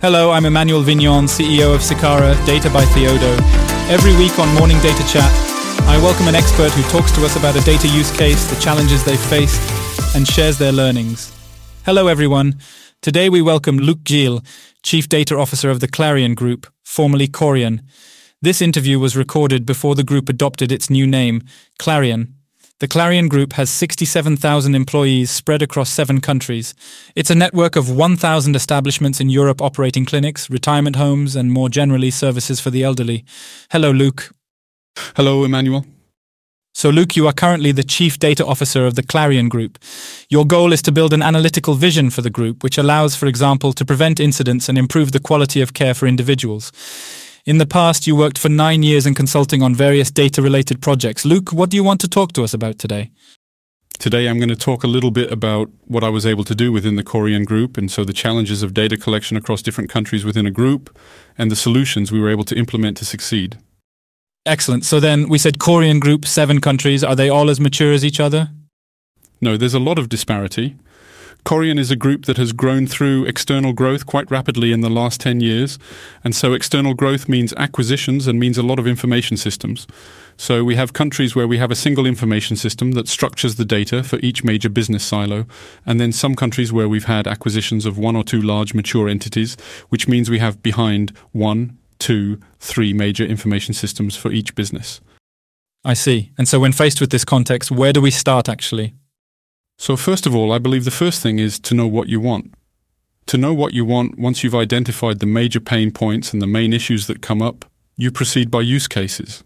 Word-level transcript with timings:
Hello, 0.00 0.30
I'm 0.30 0.46
Emmanuel 0.46 0.82
Vignon, 0.82 1.24
CEO 1.24 1.74
of 1.74 1.80
Sicara, 1.80 2.36
Data 2.46 2.70
by 2.70 2.84
Theodo. 2.84 3.36
Every 3.90 4.14
week 4.16 4.38
on 4.38 4.54
Morning 4.54 4.78
Data 4.78 5.02
Chat, 5.08 5.28
I 5.88 5.98
welcome 6.00 6.28
an 6.28 6.36
expert 6.36 6.70
who 6.70 6.82
talks 6.82 7.10
to 7.16 7.24
us 7.24 7.34
about 7.34 7.56
a 7.56 7.60
data 7.62 7.88
use 7.88 8.16
case, 8.16 8.48
the 8.48 8.60
challenges 8.60 9.04
they've 9.04 9.18
faced, 9.18 9.60
and 10.14 10.24
shares 10.24 10.56
their 10.56 10.70
learnings. 10.70 11.36
Hello, 11.84 12.06
everyone. 12.06 12.60
Today 13.02 13.28
we 13.28 13.42
welcome 13.42 13.76
Luc 13.76 14.04
Gille, 14.04 14.40
Chief 14.84 15.08
Data 15.08 15.36
Officer 15.36 15.68
of 15.68 15.80
the 15.80 15.88
Clariane 15.88 16.36
Group, 16.36 16.68
formerly 16.84 17.26
Korian. 17.26 17.80
This 18.40 18.62
interview 18.62 19.00
was 19.00 19.16
recorded 19.16 19.66
before 19.66 19.96
the 19.96 20.04
group 20.04 20.28
adopted 20.28 20.70
its 20.70 20.88
new 20.88 21.08
name, 21.08 21.42
Clariane, 21.80 22.34
the 22.80 22.86
Clariane 22.86 23.28
Group 23.28 23.54
has 23.54 23.70
67,000 23.70 24.74
employees 24.74 25.30
spread 25.30 25.62
across 25.62 25.90
seven 25.90 26.20
countries. 26.20 26.74
It's 27.16 27.30
a 27.30 27.34
network 27.34 27.74
of 27.74 27.90
1,000 27.90 28.54
establishments 28.54 29.20
in 29.20 29.28
Europe 29.28 29.60
operating 29.60 30.04
clinics, 30.04 30.48
retirement 30.48 30.94
homes, 30.94 31.34
and 31.34 31.50
more 31.50 31.68
generally 31.68 32.10
services 32.10 32.60
for 32.60 32.70
the 32.70 32.84
elderly. 32.84 33.24
Hello, 33.72 33.90
Luc. 33.90 34.32
Hello, 35.16 35.44
Emmanuel. 35.44 35.86
So, 36.72 36.90
Luc, 36.90 37.16
you 37.16 37.26
are 37.26 37.32
currently 37.32 37.72
the 37.72 37.82
Chief 37.82 38.20
Data 38.20 38.46
Officer 38.46 38.86
of 38.86 38.94
the 38.94 39.02
Clariane 39.02 39.48
Group. 39.48 39.80
Your 40.28 40.46
goal 40.46 40.72
is 40.72 40.82
to 40.82 40.92
build 40.92 41.12
an 41.12 41.22
analytical 41.22 41.74
vision 41.74 42.10
for 42.10 42.22
the 42.22 42.30
group, 42.30 42.62
which 42.62 42.78
allows, 42.78 43.16
for 43.16 43.26
example, 43.26 43.72
to 43.72 43.84
prevent 43.84 44.20
incidents 44.20 44.68
and 44.68 44.78
improve 44.78 45.10
the 45.10 45.18
quality 45.18 45.60
of 45.60 45.74
care 45.74 45.94
for 45.94 46.06
individuals. 46.06 46.70
In 47.44 47.58
the 47.58 47.66
past, 47.66 48.06
you 48.06 48.16
worked 48.16 48.38
for 48.38 48.48
nine 48.48 48.82
years 48.82 49.06
in 49.06 49.14
consulting 49.14 49.62
on 49.62 49.74
various 49.74 50.10
data 50.10 50.42
related 50.42 50.82
projects. 50.82 51.24
Luc, 51.24 51.52
what 51.52 51.70
do 51.70 51.76
you 51.76 51.84
want 51.84 52.00
to 52.00 52.08
talk 52.08 52.32
to 52.32 52.44
us 52.44 52.52
about 52.52 52.78
today? 52.78 53.10
Today, 53.98 54.28
I'm 54.28 54.38
going 54.38 54.48
to 54.48 54.56
talk 54.56 54.84
a 54.84 54.88
little 54.88 55.10
bit 55.10 55.32
about 55.32 55.70
what 55.86 56.04
I 56.04 56.08
was 56.08 56.24
able 56.24 56.44
to 56.44 56.54
do 56.54 56.70
within 56.70 56.96
the 56.96 57.02
Korian 57.02 57.44
group, 57.44 57.76
and 57.76 57.90
so 57.90 58.04
the 58.04 58.12
challenges 58.12 58.62
of 58.62 58.72
data 58.72 58.96
collection 58.96 59.36
across 59.36 59.60
different 59.60 59.90
countries 59.90 60.24
within 60.24 60.46
a 60.46 60.52
group, 60.52 60.96
and 61.36 61.50
the 61.50 61.56
solutions 61.56 62.12
we 62.12 62.20
were 62.20 62.30
able 62.30 62.44
to 62.44 62.56
implement 62.56 62.96
to 62.98 63.04
succeed. 63.04 63.58
Excellent. 64.46 64.84
So 64.84 65.00
then 65.00 65.28
we 65.28 65.36
said 65.36 65.58
Korian 65.58 66.00
group, 66.00 66.26
seven 66.26 66.60
countries. 66.60 67.02
Are 67.02 67.16
they 67.16 67.28
all 67.28 67.50
as 67.50 67.58
mature 67.58 67.92
as 67.92 68.04
each 68.04 68.20
other? 68.20 68.50
No, 69.40 69.56
there's 69.56 69.74
a 69.74 69.80
lot 69.80 69.98
of 69.98 70.08
disparity. 70.08 70.76
Korian 71.48 71.78
is 71.78 71.90
a 71.90 71.96
group 71.96 72.26
that 72.26 72.36
has 72.36 72.52
grown 72.52 72.86
through 72.86 73.24
external 73.24 73.72
growth 73.72 74.04
quite 74.04 74.30
rapidly 74.30 74.70
in 74.70 74.82
the 74.82 74.90
last 74.90 75.18
10 75.22 75.40
years. 75.40 75.78
And 76.22 76.36
so 76.36 76.52
external 76.52 76.92
growth 76.92 77.26
means 77.26 77.54
acquisitions 77.54 78.26
and 78.26 78.38
means 78.38 78.58
a 78.58 78.62
lot 78.62 78.78
of 78.78 78.86
information 78.86 79.38
systems. 79.38 79.86
So 80.36 80.62
we 80.62 80.76
have 80.76 80.92
countries 80.92 81.34
where 81.34 81.48
we 81.48 81.56
have 81.56 81.70
a 81.70 81.74
single 81.74 82.04
information 82.04 82.54
system 82.56 82.92
that 82.92 83.08
structures 83.08 83.54
the 83.54 83.64
data 83.64 84.02
for 84.02 84.18
each 84.18 84.44
major 84.44 84.68
business 84.68 85.02
silo. 85.02 85.46
And 85.86 85.98
then 85.98 86.12
some 86.12 86.34
countries 86.34 86.70
where 86.70 86.86
we've 86.86 87.06
had 87.06 87.26
acquisitions 87.26 87.86
of 87.86 87.96
one 87.96 88.14
or 88.14 88.24
two 88.24 88.42
large 88.42 88.74
mature 88.74 89.08
entities, 89.08 89.56
which 89.88 90.06
means 90.06 90.28
we 90.28 90.40
have 90.40 90.62
behind 90.62 91.16
one, 91.32 91.78
two, 91.98 92.38
three 92.60 92.92
major 92.92 93.24
information 93.24 93.72
systems 93.72 94.16
for 94.16 94.30
each 94.30 94.54
business. 94.54 95.00
I 95.82 95.94
see. 95.94 96.30
And 96.36 96.46
so 96.46 96.60
when 96.60 96.72
faced 96.72 97.00
with 97.00 97.08
this 97.08 97.24
context, 97.24 97.70
where 97.70 97.94
do 97.94 98.02
we 98.02 98.10
start 98.10 98.50
actually? 98.50 98.92
So, 99.78 99.96
first 99.96 100.26
of 100.26 100.34
all, 100.34 100.52
I 100.52 100.58
believe 100.58 100.84
the 100.84 100.90
first 100.90 101.22
thing 101.22 101.38
is 101.38 101.58
to 101.60 101.74
know 101.74 101.86
what 101.86 102.08
you 102.08 102.18
want. 102.20 102.52
To 103.26 103.38
know 103.38 103.54
what 103.54 103.74
you 103.74 103.84
want, 103.84 104.18
once 104.18 104.42
you've 104.42 104.54
identified 104.54 105.20
the 105.20 105.26
major 105.26 105.60
pain 105.60 105.92
points 105.92 106.32
and 106.32 106.42
the 106.42 106.46
main 106.48 106.72
issues 106.72 107.06
that 107.06 107.22
come 107.22 107.40
up, 107.40 107.64
you 107.96 108.10
proceed 108.10 108.50
by 108.50 108.60
use 108.60 108.88
cases. 108.88 109.44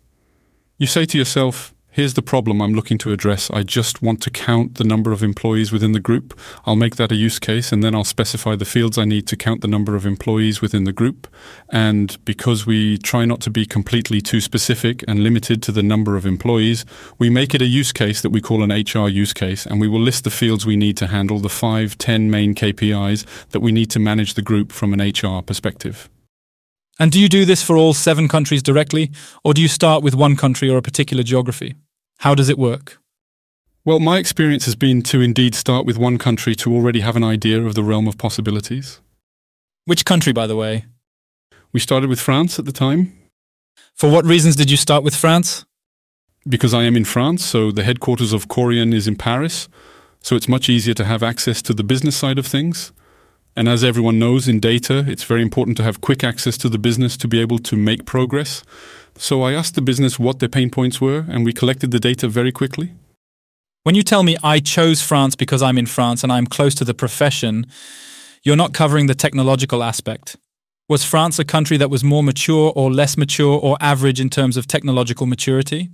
You 0.78 0.86
say 0.86 1.04
to 1.04 1.18
yourself, 1.18 1.74
Here's 1.94 2.14
the 2.14 2.22
problem 2.22 2.62
I'm 2.62 2.72
looking 2.72 2.96
to 2.98 3.12
address. 3.12 3.50
I 3.50 3.64
just 3.64 4.00
want 4.00 4.22
to 4.22 4.30
count 4.30 4.76
the 4.76 4.84
number 4.84 5.12
of 5.12 5.22
employees 5.22 5.72
within 5.72 5.92
the 5.92 6.00
group. 6.00 6.32
I'll 6.64 6.74
make 6.74 6.96
that 6.96 7.12
a 7.12 7.14
use 7.14 7.38
case 7.38 7.70
and 7.70 7.84
then 7.84 7.94
I'll 7.94 8.02
specify 8.02 8.56
the 8.56 8.64
fields 8.64 8.96
I 8.96 9.04
need 9.04 9.26
to 9.26 9.36
count 9.36 9.60
the 9.60 9.68
number 9.68 9.94
of 9.94 10.06
employees 10.06 10.62
within 10.62 10.84
the 10.84 10.94
group. 10.94 11.28
And 11.68 12.16
because 12.24 12.64
we 12.64 12.96
try 12.96 13.26
not 13.26 13.42
to 13.42 13.50
be 13.50 13.66
completely 13.66 14.22
too 14.22 14.40
specific 14.40 15.04
and 15.06 15.22
limited 15.22 15.62
to 15.64 15.72
the 15.72 15.82
number 15.82 16.16
of 16.16 16.24
employees, 16.24 16.86
we 17.18 17.28
make 17.28 17.54
it 17.54 17.60
a 17.60 17.66
use 17.66 17.92
case 17.92 18.22
that 18.22 18.30
we 18.30 18.40
call 18.40 18.62
an 18.62 18.70
HR 18.70 19.08
use 19.08 19.34
case 19.34 19.66
and 19.66 19.78
we 19.78 19.86
will 19.86 20.00
list 20.00 20.24
the 20.24 20.30
fields 20.30 20.64
we 20.64 20.76
need 20.76 20.96
to 20.96 21.08
handle 21.08 21.40
the 21.40 21.50
five, 21.50 21.98
ten 21.98 22.30
main 22.30 22.54
KPIs 22.54 23.26
that 23.50 23.60
we 23.60 23.70
need 23.70 23.90
to 23.90 23.98
manage 23.98 24.32
the 24.32 24.40
group 24.40 24.72
from 24.72 24.94
an 24.94 25.00
HR 25.02 25.42
perspective. 25.42 26.08
And 26.98 27.10
do 27.10 27.20
you 27.20 27.28
do 27.28 27.44
this 27.44 27.62
for 27.62 27.76
all 27.76 27.94
seven 27.94 28.28
countries 28.28 28.62
directly, 28.62 29.10
or 29.44 29.54
do 29.54 29.62
you 29.62 29.68
start 29.68 30.02
with 30.02 30.14
one 30.14 30.36
country 30.36 30.68
or 30.68 30.76
a 30.76 30.82
particular 30.82 31.22
geography? 31.22 31.74
How 32.18 32.34
does 32.34 32.48
it 32.48 32.58
work? 32.58 32.98
Well, 33.84 33.98
my 33.98 34.18
experience 34.18 34.64
has 34.66 34.76
been 34.76 35.02
to 35.02 35.20
indeed 35.20 35.54
start 35.54 35.86
with 35.86 35.98
one 35.98 36.18
country 36.18 36.54
to 36.56 36.72
already 36.72 37.00
have 37.00 37.16
an 37.16 37.24
idea 37.24 37.60
of 37.62 37.74
the 37.74 37.82
realm 37.82 38.06
of 38.06 38.18
possibilities. 38.18 39.00
Which 39.86 40.04
country, 40.04 40.32
by 40.32 40.46
the 40.46 40.54
way? 40.54 40.84
We 41.72 41.80
started 41.80 42.08
with 42.08 42.20
France 42.20 42.58
at 42.58 42.64
the 42.64 42.72
time. 42.72 43.12
For 43.94 44.08
what 44.10 44.24
reasons 44.24 44.54
did 44.54 44.70
you 44.70 44.76
start 44.76 45.02
with 45.02 45.16
France? 45.16 45.64
Because 46.48 46.74
I 46.74 46.84
am 46.84 46.96
in 46.96 47.04
France, 47.04 47.44
so 47.44 47.72
the 47.72 47.82
headquarters 47.82 48.32
of 48.32 48.48
Korian 48.48 48.92
is 48.94 49.08
in 49.08 49.16
Paris, 49.16 49.68
so 50.20 50.36
it's 50.36 50.48
much 50.48 50.68
easier 50.68 50.94
to 50.94 51.04
have 51.04 51.22
access 51.22 51.62
to 51.62 51.74
the 51.74 51.84
business 51.84 52.16
side 52.16 52.38
of 52.38 52.46
things. 52.46 52.92
And 53.54 53.68
as 53.68 53.84
everyone 53.84 54.18
knows 54.18 54.48
in 54.48 54.60
data, 54.60 55.04
it's 55.06 55.24
very 55.24 55.42
important 55.42 55.76
to 55.76 55.82
have 55.82 56.00
quick 56.00 56.24
access 56.24 56.56
to 56.58 56.68
the 56.68 56.78
business 56.78 57.16
to 57.18 57.28
be 57.28 57.40
able 57.40 57.58
to 57.58 57.76
make 57.76 58.06
progress. 58.06 58.62
So 59.16 59.42
I 59.42 59.52
asked 59.52 59.74
the 59.74 59.82
business 59.82 60.18
what 60.18 60.38
their 60.38 60.48
pain 60.48 60.70
points 60.70 61.00
were, 61.00 61.26
and 61.28 61.44
we 61.44 61.52
collected 61.52 61.90
the 61.90 62.00
data 62.00 62.28
very 62.28 62.50
quickly. 62.50 62.92
When 63.82 63.94
you 63.94 64.02
tell 64.02 64.22
me 64.22 64.36
I 64.42 64.60
chose 64.60 65.02
France 65.02 65.36
because 65.36 65.60
I'm 65.60 65.76
in 65.76 65.86
France 65.86 66.22
and 66.22 66.32
I'm 66.32 66.46
close 66.46 66.74
to 66.76 66.84
the 66.84 66.94
profession, 66.94 67.66
you're 68.42 68.56
not 68.56 68.72
covering 68.72 69.06
the 69.06 69.14
technological 69.14 69.82
aspect. 69.82 70.36
Was 70.88 71.04
France 71.04 71.38
a 71.38 71.44
country 71.44 71.76
that 71.76 71.90
was 71.90 72.02
more 72.02 72.22
mature 72.22 72.72
or 72.74 72.90
less 72.90 73.16
mature 73.16 73.58
or 73.58 73.76
average 73.80 74.20
in 74.20 74.30
terms 74.30 74.56
of 74.56 74.66
technological 74.66 75.26
maturity? 75.26 75.90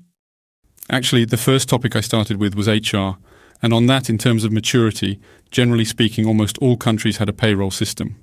Actually, 0.90 1.24
the 1.24 1.36
first 1.36 1.68
topic 1.68 1.96
I 1.96 2.00
started 2.00 2.38
with 2.38 2.54
was 2.54 2.68
HR. 2.68 3.18
And 3.62 3.72
on 3.72 3.86
that, 3.86 4.08
in 4.08 4.18
terms 4.18 4.44
of 4.44 4.52
maturity, 4.52 5.20
generally 5.50 5.84
speaking, 5.84 6.26
almost 6.26 6.58
all 6.58 6.76
countries 6.76 7.16
had 7.16 7.28
a 7.28 7.32
payroll 7.32 7.70
system. 7.70 8.16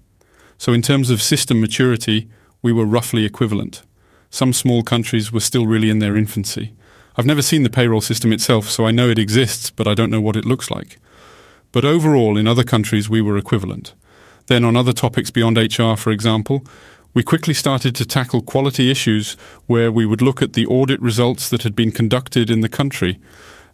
So, 0.58 0.72
in 0.72 0.82
terms 0.82 1.10
of 1.10 1.22
system 1.22 1.60
maturity, 1.60 2.30
we 2.62 2.72
were 2.72 2.86
roughly 2.86 3.26
equivalent. 3.26 3.84
Some 4.30 4.54
small 4.54 4.84
countries 4.84 5.32
were 5.32 5.40
still 5.40 5.66
really 5.66 5.90
in 5.90 6.00
their 6.00 6.16
infancy. 6.16 6.74
I've 7.18 7.26
never 7.26 7.42
seen 7.42 7.64
the 7.64 7.70
payroll 7.70 8.02
system 8.02 8.34
itself, 8.34 8.70
so 8.70 8.86
I 8.86 8.92
know 8.92 9.10
it 9.10 9.20
exists, 9.20 9.70
but 9.70 9.88
I 9.88 9.94
don't 9.94 10.10
know 10.10 10.22
what 10.22 10.36
it 10.36 10.46
looks 10.46 10.72
like. 10.72 10.98
But 11.72 11.86
overall, 11.86 12.38
in 12.38 12.48
other 12.48 12.64
countries, 12.64 13.10
we 13.10 13.22
were 13.22 13.38
equivalent. 13.38 13.94
Then, 14.48 14.64
on 14.64 14.76
other 14.76 14.94
topics 14.94 15.32
beyond 15.32 15.58
HR, 15.58 15.96
for 15.96 16.12
example, 16.12 16.66
we 17.14 17.24
quickly 17.24 17.54
started 17.54 17.96
to 17.96 18.06
tackle 18.06 18.42
quality 18.42 18.92
issues 18.92 19.38
where 19.68 19.92
we 19.92 20.06
would 20.06 20.22
look 20.22 20.42
at 20.42 20.54
the 20.54 20.66
audit 20.66 21.02
results 21.02 21.50
that 21.50 21.64
had 21.64 21.76
been 21.76 21.92
conducted 21.92 22.50
in 22.50 22.60
the 22.60 22.70
country. 22.70 23.20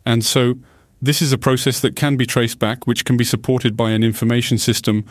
And 0.05 0.23
so 0.23 0.55
this 1.01 1.22
is 1.22 1.34
a 1.34 1.38
process 1.38 1.79
that 1.79 1.95
can 1.95 2.16
be 2.16 2.25
traced 2.25 2.59
back, 2.59 2.85
which 2.85 3.06
can 3.06 3.17
be 3.17 3.23
supported 3.23 3.75
by 3.75 3.91
an 3.91 4.03
information 4.03 4.57
system. 4.57 5.03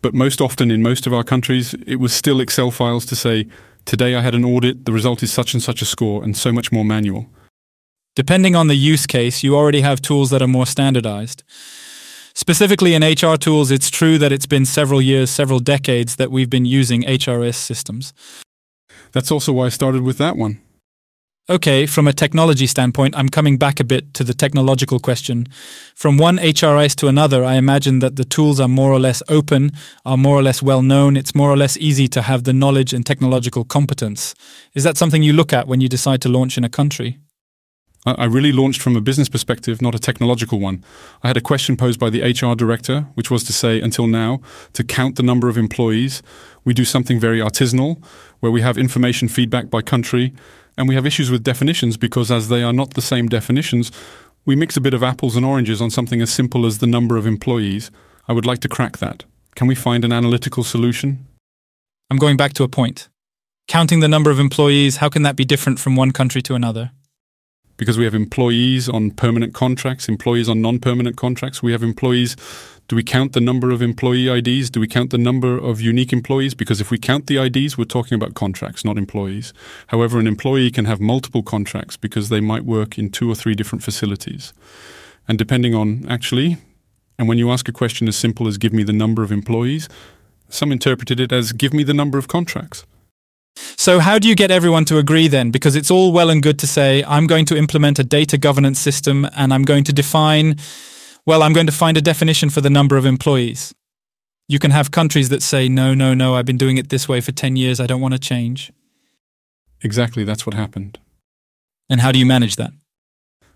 But 0.00 0.14
most 0.14 0.40
often 0.40 0.70
in 0.70 0.82
most 0.82 1.06
of 1.06 1.12
our 1.12 1.24
countries, 1.24 1.74
it 1.86 1.96
was 1.96 2.12
still 2.12 2.40
Excel 2.40 2.70
files 2.70 3.04
to 3.06 3.16
say, 3.16 3.46
today 3.84 4.14
I 4.14 4.20
had 4.20 4.34
an 4.34 4.44
audit, 4.44 4.84
the 4.84 4.92
result 4.92 5.22
is 5.22 5.32
such 5.32 5.52
and 5.52 5.62
such 5.62 5.82
a 5.82 5.84
score, 5.84 6.22
and 6.22 6.36
so 6.36 6.52
much 6.52 6.70
more 6.70 6.84
manual. 6.84 7.26
Depending 8.14 8.54
on 8.54 8.68
the 8.68 8.74
use 8.74 9.06
case, 9.06 9.42
you 9.42 9.56
already 9.56 9.80
have 9.80 10.00
tools 10.02 10.30
that 10.30 10.42
are 10.42 10.48
more 10.48 10.66
standardized. 10.66 11.42
Specifically 12.34 12.94
in 12.94 13.02
HR 13.02 13.36
tools, 13.36 13.70
it's 13.70 13.90
true 13.90 14.18
that 14.18 14.32
it's 14.32 14.46
been 14.46 14.64
several 14.64 15.02
years, 15.02 15.30
several 15.30 15.60
decades 15.60 16.16
that 16.16 16.30
we've 16.30 16.50
been 16.50 16.64
using 16.64 17.02
HRS 17.02 17.56
systems. 17.56 18.12
That's 19.12 19.30
also 19.30 19.52
why 19.52 19.66
I 19.66 19.70
started 19.70 20.02
with 20.02 20.18
that 20.18 20.36
one. 20.36 20.60
Okay, 21.50 21.86
from 21.86 22.06
a 22.06 22.12
technology 22.12 22.68
standpoint, 22.68 23.16
I'm 23.16 23.28
coming 23.28 23.58
back 23.58 23.80
a 23.80 23.84
bit 23.84 24.14
to 24.14 24.22
the 24.22 24.32
technological 24.32 25.00
question. 25.00 25.48
From 25.96 26.16
one 26.16 26.38
HRIS 26.38 26.94
to 26.96 27.08
another, 27.08 27.44
I 27.44 27.54
imagine 27.54 27.98
that 27.98 28.14
the 28.14 28.24
tools 28.24 28.60
are 28.60 28.68
more 28.68 28.92
or 28.92 29.00
less 29.00 29.24
open, 29.28 29.72
are 30.04 30.16
more 30.16 30.36
or 30.36 30.42
less 30.42 30.62
well 30.62 30.82
known. 30.82 31.16
It's 31.16 31.34
more 31.34 31.50
or 31.50 31.56
less 31.56 31.76
easy 31.78 32.06
to 32.08 32.22
have 32.22 32.44
the 32.44 32.52
knowledge 32.52 32.94
and 32.94 33.04
technological 33.04 33.64
competence. 33.64 34.36
Is 34.74 34.84
that 34.84 34.96
something 34.96 35.24
you 35.24 35.32
look 35.32 35.52
at 35.52 35.66
when 35.66 35.80
you 35.80 35.88
decide 35.88 36.22
to 36.22 36.28
launch 36.28 36.56
in 36.56 36.62
a 36.62 36.68
country? 36.68 37.18
I 38.04 38.24
really 38.24 38.50
launched 38.50 38.80
from 38.80 38.96
a 38.96 39.00
business 39.00 39.28
perspective, 39.28 39.80
not 39.80 39.94
a 39.94 39.98
technological 39.98 40.58
one. 40.58 40.84
I 41.22 41.28
had 41.28 41.36
a 41.36 41.40
question 41.40 41.76
posed 41.76 42.00
by 42.00 42.10
the 42.10 42.22
HR 42.22 42.56
director, 42.56 43.06
which 43.14 43.30
was 43.30 43.44
to 43.44 43.52
say, 43.52 43.80
until 43.80 44.08
now, 44.08 44.40
to 44.72 44.82
count 44.82 45.14
the 45.16 45.22
number 45.22 45.48
of 45.48 45.56
employees. 45.56 46.20
We 46.64 46.74
do 46.74 46.84
something 46.84 47.20
very 47.20 47.38
artisanal, 47.38 48.02
where 48.40 48.50
we 48.50 48.60
have 48.60 48.76
information 48.76 49.28
feedback 49.28 49.70
by 49.70 49.82
country 49.82 50.34
and 50.76 50.88
we 50.88 50.94
have 50.94 51.06
issues 51.06 51.30
with 51.30 51.42
definitions 51.42 51.96
because, 51.96 52.30
as 52.30 52.48
they 52.48 52.62
are 52.62 52.72
not 52.72 52.94
the 52.94 53.02
same 53.02 53.28
definitions, 53.28 53.92
we 54.44 54.56
mix 54.56 54.76
a 54.76 54.80
bit 54.80 54.94
of 54.94 55.02
apples 55.02 55.36
and 55.36 55.44
oranges 55.46 55.80
on 55.80 55.90
something 55.90 56.20
as 56.20 56.30
simple 56.32 56.66
as 56.66 56.78
the 56.78 56.86
number 56.86 57.16
of 57.16 57.26
employees. 57.26 57.90
I 58.28 58.32
would 58.32 58.46
like 58.46 58.60
to 58.60 58.68
crack 58.68 58.98
that. 58.98 59.24
Can 59.54 59.66
we 59.66 59.74
find 59.74 60.04
an 60.04 60.12
analytical 60.12 60.64
solution? 60.64 61.26
I'm 62.10 62.18
going 62.18 62.36
back 62.36 62.52
to 62.54 62.64
a 62.64 62.68
point. 62.68 63.08
Counting 63.68 64.00
the 64.00 64.08
number 64.08 64.30
of 64.30 64.40
employees, 64.40 64.96
how 64.96 65.08
can 65.08 65.22
that 65.22 65.36
be 65.36 65.44
different 65.44 65.78
from 65.78 65.96
one 65.96 66.10
country 66.10 66.42
to 66.42 66.54
another? 66.54 66.90
because 67.82 67.98
we 67.98 68.04
have 68.04 68.14
employees 68.14 68.88
on 68.88 69.10
permanent 69.10 69.54
contracts, 69.54 70.08
employees 70.08 70.48
on 70.48 70.62
non 70.62 70.78
permanent 70.78 71.16
contracts. 71.16 71.64
We 71.64 71.72
have 71.72 71.82
employees. 71.82 72.36
Do 72.92 72.96
we 72.96 73.02
count 73.02 73.32
the 73.32 73.40
number 73.40 73.70
of 73.70 73.80
employee 73.80 74.28
IDs? 74.28 74.68
Do 74.68 74.78
we 74.78 74.86
count 74.86 75.12
the 75.12 75.16
number 75.16 75.56
of 75.56 75.80
unique 75.80 76.12
employees? 76.12 76.52
Because 76.52 76.78
if 76.78 76.90
we 76.90 76.98
count 76.98 77.26
the 77.26 77.38
IDs, 77.38 77.78
we're 77.78 77.84
talking 77.84 78.16
about 78.16 78.34
contracts, 78.34 78.84
not 78.84 78.98
employees. 78.98 79.54
However, 79.86 80.18
an 80.18 80.26
employee 80.26 80.70
can 80.70 80.84
have 80.84 81.00
multiple 81.00 81.42
contracts 81.42 81.96
because 81.96 82.28
they 82.28 82.42
might 82.42 82.66
work 82.66 82.98
in 82.98 83.08
two 83.08 83.30
or 83.30 83.34
three 83.34 83.54
different 83.54 83.82
facilities. 83.82 84.52
And 85.26 85.38
depending 85.38 85.74
on 85.74 86.04
actually, 86.06 86.58
and 87.18 87.28
when 87.28 87.38
you 87.38 87.50
ask 87.50 87.66
a 87.66 87.72
question 87.72 88.08
as 88.08 88.16
simple 88.16 88.46
as 88.46 88.58
give 88.58 88.74
me 88.74 88.82
the 88.82 88.92
number 88.92 89.22
of 89.22 89.32
employees, 89.32 89.88
some 90.50 90.70
interpreted 90.70 91.18
it 91.18 91.32
as 91.32 91.52
give 91.52 91.72
me 91.72 91.84
the 91.84 91.94
number 91.94 92.18
of 92.18 92.28
contracts. 92.28 92.84
So, 93.56 94.00
how 94.00 94.18
do 94.18 94.28
you 94.28 94.34
get 94.34 94.50
everyone 94.50 94.84
to 94.84 94.98
agree 94.98 95.28
then? 95.28 95.50
Because 95.50 95.76
it's 95.76 95.90
all 95.90 96.12
well 96.12 96.28
and 96.28 96.42
good 96.42 96.58
to 96.58 96.66
say, 96.66 97.02
I'm 97.04 97.26
going 97.26 97.46
to 97.46 97.56
implement 97.56 97.98
a 97.98 98.04
data 98.04 98.36
governance 98.36 98.78
system 98.78 99.26
and 99.34 99.54
I'm 99.54 99.62
going 99.62 99.84
to 99.84 99.94
define, 99.94 100.58
well, 101.24 101.42
I'm 101.42 101.52
going 101.52 101.66
to 101.66 101.72
find 101.72 101.96
a 101.96 102.02
definition 102.02 102.50
for 102.50 102.60
the 102.60 102.70
number 102.70 102.96
of 102.96 103.06
employees. 103.06 103.74
You 104.48 104.58
can 104.58 104.72
have 104.72 104.90
countries 104.90 105.28
that 105.28 105.42
say, 105.42 105.68
no, 105.68 105.94
no, 105.94 106.14
no, 106.14 106.34
I've 106.34 106.44
been 106.44 106.58
doing 106.58 106.78
it 106.78 106.88
this 106.88 107.08
way 107.08 107.20
for 107.20 107.32
10 107.32 107.56
years, 107.56 107.78
I 107.78 107.86
don't 107.86 108.00
want 108.00 108.14
to 108.14 108.18
change. 108.18 108.72
Exactly, 109.82 110.24
that's 110.24 110.44
what 110.44 110.54
happened. 110.54 110.98
And 111.88 112.00
how 112.00 112.12
do 112.12 112.18
you 112.18 112.26
manage 112.26 112.56
that? 112.56 112.72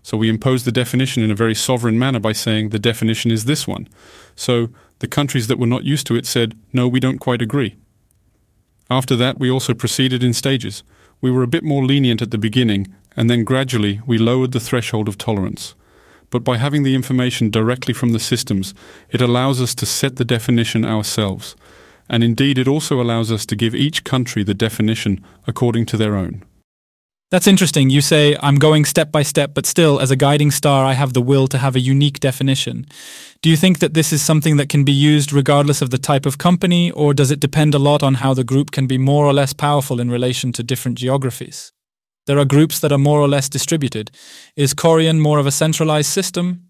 So 0.01 0.15
we 0.15 0.29
impose 0.29 0.63
the 0.63 0.71
definition 0.71 1.23
in 1.23 1.31
a 1.31 1.35
very 1.35 1.53
sovereign 1.53 1.99
manner 1.99 2.19
by 2.19 2.31
saying 2.31 2.69
the 2.69 2.79
definition 2.79 3.31
is 3.31 3.43
this 3.43 3.67
one. 3.67 3.89
So 4.35 4.69
the 4.99 5.07
countries 5.07 5.47
that 5.47 5.59
were 5.59 5.67
not 5.67 5.83
used 5.83 6.07
to 6.07 6.15
it 6.15 6.25
said, 6.25 6.57
no, 6.71 6.87
we 6.87 7.01
don't 7.01 7.19
quite 7.19 7.41
agree. 7.41 7.75
After 8.89 9.17
that, 9.17 9.37
we 9.37 9.51
also 9.51 9.73
proceeded 9.73 10.23
in 10.23 10.31
stages. 10.31 10.83
We 11.19 11.31
were 11.31 11.43
a 11.43 11.47
bit 11.47 11.63
more 11.63 11.83
lenient 11.83 12.21
at 12.21 12.31
the 12.31 12.37
beginning, 12.37 12.87
and 13.17 13.29
then 13.29 13.43
gradually 13.43 13.99
we 14.05 14.17
lowered 14.17 14.53
the 14.53 14.61
threshold 14.61 15.09
of 15.09 15.17
tolerance. 15.17 15.75
But 16.29 16.43
by 16.43 16.57
having 16.57 16.83
the 16.83 16.95
information 16.95 17.49
directly 17.49 17.93
from 17.93 18.11
the 18.11 18.19
systems, 18.19 18.73
it 19.09 19.21
allows 19.21 19.61
us 19.61 19.73
to 19.75 19.85
set 19.85 20.17
the 20.17 20.25
definition 20.25 20.83
ourselves. 20.83 21.55
And 22.09 22.23
indeed, 22.23 22.57
it 22.57 22.67
also 22.67 23.01
allows 23.01 23.31
us 23.31 23.45
to 23.45 23.55
give 23.55 23.75
each 23.75 24.03
country 24.03 24.43
the 24.43 24.53
definition 24.53 25.23
according 25.45 25.85
to 25.87 25.97
their 25.97 26.15
own. 26.15 26.43
That's 27.29 27.47
interesting. 27.47 27.89
You 27.89 27.99
say, 27.99 28.37
I'm 28.41 28.55
going 28.55 28.85
step 28.85 29.11
by 29.11 29.23
step, 29.23 29.53
but 29.53 29.65
still, 29.65 29.99
as 29.99 30.11
a 30.11 30.15
guiding 30.15 30.49
star, 30.49 30.85
I 30.85 30.93
have 30.93 31.11
the 31.11 31.21
will 31.21 31.47
to 31.49 31.57
have 31.57 31.75
a 31.75 31.81
unique 31.81 32.21
definition. 32.21 32.85
Do 33.41 33.49
you 33.49 33.57
think 33.57 33.79
that 33.79 33.93
this 33.93 34.13
is 34.13 34.21
something 34.21 34.55
that 34.57 34.69
can 34.69 34.85
be 34.85 34.93
used 34.93 35.33
regardless 35.33 35.81
of 35.81 35.89
the 35.89 35.97
type 35.97 36.25
of 36.25 36.37
company, 36.37 36.89
or 36.91 37.13
does 37.13 37.29
it 37.29 37.41
depend 37.41 37.75
a 37.75 37.79
lot 37.79 38.01
on 38.01 38.15
how 38.15 38.33
the 38.33 38.45
group 38.45 38.71
can 38.71 38.87
be 38.87 38.97
more 38.97 39.25
or 39.25 39.33
less 39.33 39.51
powerful 39.51 39.99
in 39.99 40.09
relation 40.09 40.53
to 40.53 40.63
different 40.63 40.97
geographies? 40.97 41.73
There 42.27 42.37
are 42.37 42.45
groups 42.45 42.79
that 42.81 42.91
are 42.91 42.97
more 42.97 43.21
or 43.21 43.27
less 43.27 43.47
distributed. 43.47 44.11
Is 44.57 44.73
Korian 44.73 45.19
more 45.19 45.39
of 45.39 45.47
a 45.47 45.51
centralized 45.51 46.11
system? 46.11 46.67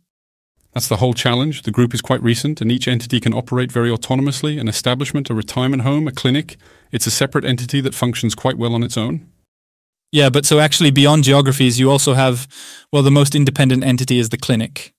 That's 0.73 0.87
the 0.87 0.97
whole 0.97 1.15
challenge. 1.15 1.63
The 1.63 1.71
group 1.71 1.95
is 1.95 2.01
quite 2.01 2.21
recent, 2.21 2.61
and 2.61 2.71
each 2.71 2.87
entity 2.87 3.19
can 3.19 3.33
operate 3.33 3.71
very 3.71 3.89
autonomously 3.89 4.59
an 4.59 4.67
establishment, 4.67 5.31
a 5.31 5.33
retirement 5.33 5.81
home, 5.81 6.07
a 6.07 6.11
clinic. 6.11 6.57
It's 6.91 7.07
a 7.07 7.11
separate 7.11 7.43
entity 7.43 7.81
that 7.81 7.95
functions 7.95 8.35
quite 8.35 8.59
well 8.59 8.75
on 8.75 8.83
its 8.83 8.97
own. 8.97 9.27
Yeah, 10.11 10.29
but 10.29 10.45
so 10.45 10.59
actually 10.59 10.91
beyond 10.91 11.23
geographies, 11.23 11.79
you 11.79 11.89
also 11.89 12.13
have, 12.13 12.47
well, 12.93 13.01
the 13.01 13.09
most 13.09 13.33
independent 13.33 13.83
entity 13.83 14.19
is 14.19 14.29
the 14.29 14.37
clinic. 14.37 14.93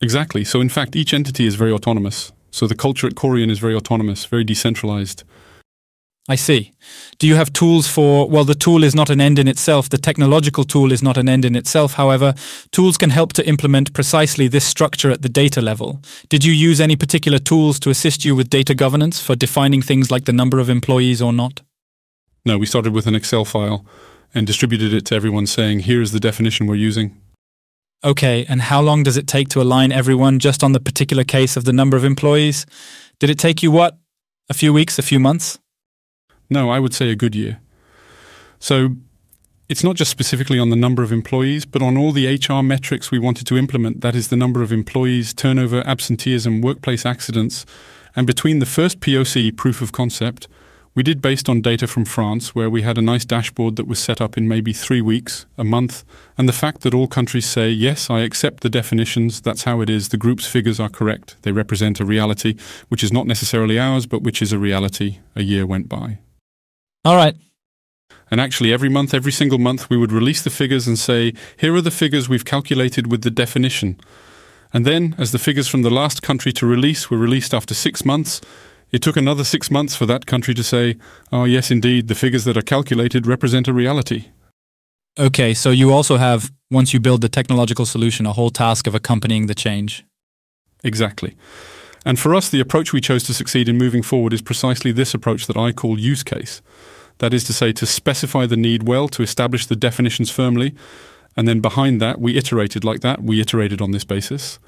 Exactly. 0.00 0.44
So 0.44 0.62
in 0.62 0.70
fact, 0.70 0.96
each 0.96 1.12
entity 1.12 1.44
is 1.44 1.56
very 1.56 1.70
autonomous. 1.72 2.32
So 2.50 2.66
the 2.66 2.74
culture 2.74 3.06
at 3.06 3.14
Korian 3.14 3.50
is 3.50 3.58
very 3.58 3.74
autonomous, 3.74 4.24
very 4.24 4.44
decentralized. 4.44 5.24
I 6.26 6.36
see. 6.36 6.72
Do 7.18 7.26
you 7.26 7.34
have 7.34 7.52
tools 7.52 7.86
for, 7.86 8.26
well, 8.30 8.44
the 8.44 8.54
tool 8.54 8.82
is 8.82 8.94
not 8.94 9.10
an 9.10 9.20
end 9.20 9.38
in 9.38 9.46
itself, 9.46 9.90
the 9.90 9.98
technological 9.98 10.64
tool 10.64 10.90
is 10.90 11.02
not 11.02 11.18
an 11.18 11.28
end 11.28 11.44
in 11.44 11.54
itself. 11.54 11.94
However, 11.94 12.34
tools 12.72 12.96
can 12.96 13.10
help 13.10 13.34
to 13.34 13.46
implement 13.46 13.92
precisely 13.92 14.48
this 14.48 14.64
structure 14.64 15.10
at 15.10 15.20
the 15.20 15.28
data 15.28 15.60
level. 15.60 16.00
Did 16.30 16.42
you 16.42 16.52
use 16.52 16.80
any 16.80 16.96
particular 16.96 17.38
tools 17.38 17.78
to 17.80 17.90
assist 17.90 18.24
you 18.24 18.34
with 18.34 18.48
data 18.48 18.74
governance 18.74 19.20
for 19.20 19.36
defining 19.36 19.82
things 19.82 20.10
like 20.10 20.24
the 20.24 20.32
number 20.32 20.58
of 20.58 20.70
employees 20.70 21.20
or 21.20 21.32
not? 21.32 21.60
No, 22.46 22.56
we 22.56 22.66
started 22.66 22.94
with 22.94 23.06
an 23.06 23.14
Excel 23.14 23.44
file 23.44 23.84
and 24.34 24.46
distributed 24.46 24.94
it 24.94 25.04
to 25.06 25.14
everyone 25.14 25.46
saying, 25.46 25.80
here's 25.80 26.12
the 26.12 26.20
definition 26.20 26.66
we're 26.66 26.74
using. 26.74 27.20
Okay, 28.02 28.46
and 28.48 28.62
how 28.62 28.80
long 28.80 29.02
does 29.02 29.18
it 29.18 29.26
take 29.26 29.48
to 29.50 29.60
align 29.60 29.92
everyone 29.92 30.38
just 30.38 30.64
on 30.64 30.72
the 30.72 30.80
particular 30.80 31.24
case 31.24 31.54
of 31.56 31.64
the 31.64 31.72
number 31.72 31.98
of 31.98 32.04
employees? 32.04 32.64
Did 33.20 33.28
it 33.28 33.38
take 33.38 33.62
you 33.62 33.70
what? 33.70 33.98
A 34.48 34.54
few 34.54 34.72
weeks, 34.72 34.98
a 34.98 35.02
few 35.02 35.20
months? 35.20 35.58
No, 36.50 36.70
I 36.70 36.78
would 36.78 36.94
say 36.94 37.10
a 37.10 37.16
good 37.16 37.34
year. 37.34 37.60
So 38.58 38.96
it's 39.68 39.84
not 39.84 39.96
just 39.96 40.10
specifically 40.10 40.58
on 40.58 40.70
the 40.70 40.76
number 40.76 41.02
of 41.02 41.10
employees, 41.10 41.64
but 41.64 41.82
on 41.82 41.96
all 41.96 42.12
the 42.12 42.26
HR 42.26 42.62
metrics 42.62 43.10
we 43.10 43.18
wanted 43.18 43.46
to 43.46 43.56
implement. 43.56 44.02
That 44.02 44.14
is 44.14 44.28
the 44.28 44.36
number 44.36 44.62
of 44.62 44.72
employees, 44.72 45.32
turnover, 45.32 45.82
absenteeism, 45.86 46.60
workplace 46.60 47.06
accidents. 47.06 47.64
And 48.14 48.26
between 48.26 48.58
the 48.58 48.66
first 48.66 49.00
POC, 49.00 49.56
proof 49.56 49.80
of 49.80 49.90
concept, 49.90 50.48
we 50.94 51.02
did 51.02 51.20
based 51.20 51.48
on 51.48 51.60
data 51.60 51.86
from 51.86 52.04
France, 52.04 52.54
where 52.54 52.70
we 52.70 52.82
had 52.82 52.98
a 52.98 53.02
nice 53.02 53.24
dashboard 53.24 53.74
that 53.76 53.88
was 53.88 53.98
set 53.98 54.20
up 54.20 54.38
in 54.38 54.46
maybe 54.46 54.72
three 54.72 55.00
weeks, 55.00 55.44
a 55.58 55.64
month, 55.64 56.04
and 56.38 56.48
the 56.48 56.52
fact 56.52 56.82
that 56.82 56.94
all 56.94 57.08
countries 57.08 57.46
say, 57.46 57.68
yes, 57.68 58.10
I 58.10 58.20
accept 58.20 58.62
the 58.62 58.70
definitions, 58.70 59.40
that's 59.40 59.64
how 59.64 59.80
it 59.80 59.90
is, 59.90 60.10
the 60.10 60.16
group's 60.16 60.46
figures 60.46 60.78
are 60.78 60.88
correct, 60.88 61.34
they 61.42 61.50
represent 61.50 61.98
a 61.98 62.04
reality, 62.04 62.54
which 62.88 63.02
is 63.02 63.12
not 63.12 63.26
necessarily 63.26 63.76
ours, 63.76 64.06
but 64.06 64.22
which 64.22 64.40
is 64.40 64.52
a 64.52 64.58
reality, 64.58 65.18
a 65.34 65.42
year 65.42 65.66
went 65.66 65.88
by. 65.88 66.18
All 67.04 67.16
right. 67.16 67.36
And 68.30 68.40
actually, 68.40 68.72
every 68.72 68.88
month, 68.88 69.12
every 69.12 69.32
single 69.32 69.58
month, 69.58 69.90
we 69.90 69.96
would 69.96 70.10
release 70.10 70.42
the 70.42 70.50
figures 70.50 70.88
and 70.88 70.98
say, 70.98 71.34
here 71.58 71.74
are 71.74 71.82
the 71.82 71.90
figures 71.90 72.28
we've 72.28 72.44
calculated 72.44 73.10
with 73.10 73.22
the 73.22 73.30
definition. 73.30 74.00
And 74.72 74.86
then, 74.86 75.14
as 75.18 75.30
the 75.30 75.38
figures 75.38 75.68
from 75.68 75.82
the 75.82 75.90
last 75.90 76.22
country 76.22 76.52
to 76.54 76.66
release 76.66 77.10
were 77.10 77.18
released 77.18 77.54
after 77.54 77.74
six 77.74 78.04
months, 78.04 78.40
it 78.90 79.02
took 79.02 79.16
another 79.16 79.44
six 79.44 79.70
months 79.70 79.94
for 79.94 80.06
that 80.06 80.26
country 80.26 80.54
to 80.54 80.62
say, 80.62 80.96
oh, 81.30 81.44
yes, 81.44 81.70
indeed, 81.70 82.08
the 82.08 82.14
figures 82.14 82.44
that 82.44 82.56
are 82.56 82.62
calculated 82.62 83.26
represent 83.26 83.68
a 83.68 83.72
reality. 83.72 84.30
Okay, 85.18 85.54
so 85.54 85.70
you 85.70 85.92
also 85.92 86.16
have, 86.16 86.50
once 86.70 86.92
you 86.92 87.00
build 87.00 87.20
the 87.20 87.28
technological 87.28 87.86
solution, 87.86 88.26
a 88.26 88.32
whole 88.32 88.50
task 88.50 88.86
of 88.86 88.94
accompanying 88.94 89.46
the 89.46 89.54
change. 89.54 90.04
Exactly. 90.82 91.36
And 92.04 92.18
for 92.18 92.34
us, 92.34 92.48
the 92.48 92.60
approach 92.60 92.92
we 92.92 93.00
chose 93.00 93.22
to 93.24 93.34
succeed 93.34 93.68
in 93.68 93.78
moving 93.78 94.02
forward 94.02 94.32
is 94.32 94.42
precisely 94.42 94.90
this 94.90 95.14
approach 95.14 95.46
that 95.46 95.56
I 95.56 95.72
call 95.72 95.98
use 95.98 96.22
case. 96.22 96.62
That 97.18 97.32
is 97.32 97.44
to 97.44 97.52
say, 97.52 97.72
to 97.72 97.86
specify 97.86 98.46
the 98.46 98.56
need 98.56 98.88
well, 98.88 99.08
to 99.08 99.22
establish 99.22 99.66
the 99.66 99.76
definitions 99.76 100.30
firmly, 100.30 100.74
and 101.36 101.48
then 101.48 101.60
behind 101.60 102.00
that, 102.00 102.20
we 102.20 102.36
iterated 102.36 102.84
like 102.84 103.00
that. 103.00 103.22
We 103.22 103.40
iterated 103.40 103.80
on 103.80 103.90
this 103.90 104.04
basis. 104.04 104.58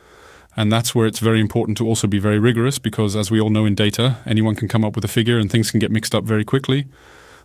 And 0.56 0.72
that's 0.72 0.94
where 0.94 1.06
it's 1.06 1.18
very 1.18 1.40
important 1.40 1.76
to 1.78 1.86
also 1.86 2.06
be 2.06 2.18
very 2.18 2.38
rigorous 2.38 2.78
because, 2.78 3.14
as 3.14 3.30
we 3.30 3.40
all 3.40 3.50
know 3.50 3.66
in 3.66 3.74
data, 3.74 4.18
anyone 4.24 4.56
can 4.56 4.68
come 4.68 4.84
up 4.84 4.96
with 4.96 5.04
a 5.04 5.08
figure 5.08 5.38
and 5.38 5.50
things 5.50 5.70
can 5.70 5.80
get 5.80 5.90
mixed 5.90 6.14
up 6.14 6.24
very 6.24 6.44
quickly. 6.44 6.86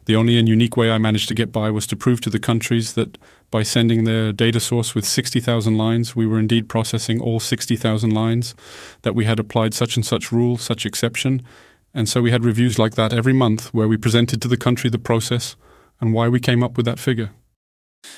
The 0.06 0.16
only 0.16 0.40
and 0.40 0.50
unique 0.50 0.78
way 0.78 0.90
I 0.90 0.98
managed 0.98 1.28
to 1.28 1.36
get 1.36 1.52
by 1.52 1.70
was 1.70 1.86
to 1.88 1.96
prove 1.96 2.22
to 2.22 2.30
the 2.30 2.40
countries 2.40 2.94
that 2.94 3.18
by 3.52 3.64
sending 3.64 4.06
their 4.06 4.32
data 4.32 4.60
source 4.60 4.96
with 4.96 5.06
60,000 5.06 5.78
lines, 5.78 6.16
we 6.16 6.26
were 6.26 6.40
indeed 6.40 6.70
processing 6.70 7.22
all 7.22 7.40
60,000 7.40 8.10
lines, 8.10 8.56
that 9.04 9.14
we 9.14 9.26
had 9.26 9.40
applied 9.40 9.74
such 9.74 9.98
and 9.98 10.06
such 10.06 10.32
rule, 10.32 10.58
such 10.58 10.86
exception. 10.86 11.44
And 11.94 12.08
so 12.08 12.22
we 12.22 12.32
had 12.32 12.46
reviews 12.46 12.80
like 12.80 12.96
that 12.96 13.14
every 13.14 13.34
month 13.34 13.74
where 13.74 13.88
we 13.88 13.98
presented 13.98 14.42
to 14.42 14.48
the 14.48 14.58
country 14.58 14.90
the 14.90 14.98
process 14.98 15.56
and 16.00 16.14
why 16.14 16.30
we 16.30 16.40
came 16.40 16.64
up 16.64 16.78
with 16.78 16.86
that 16.86 17.00
figure. 17.00 17.32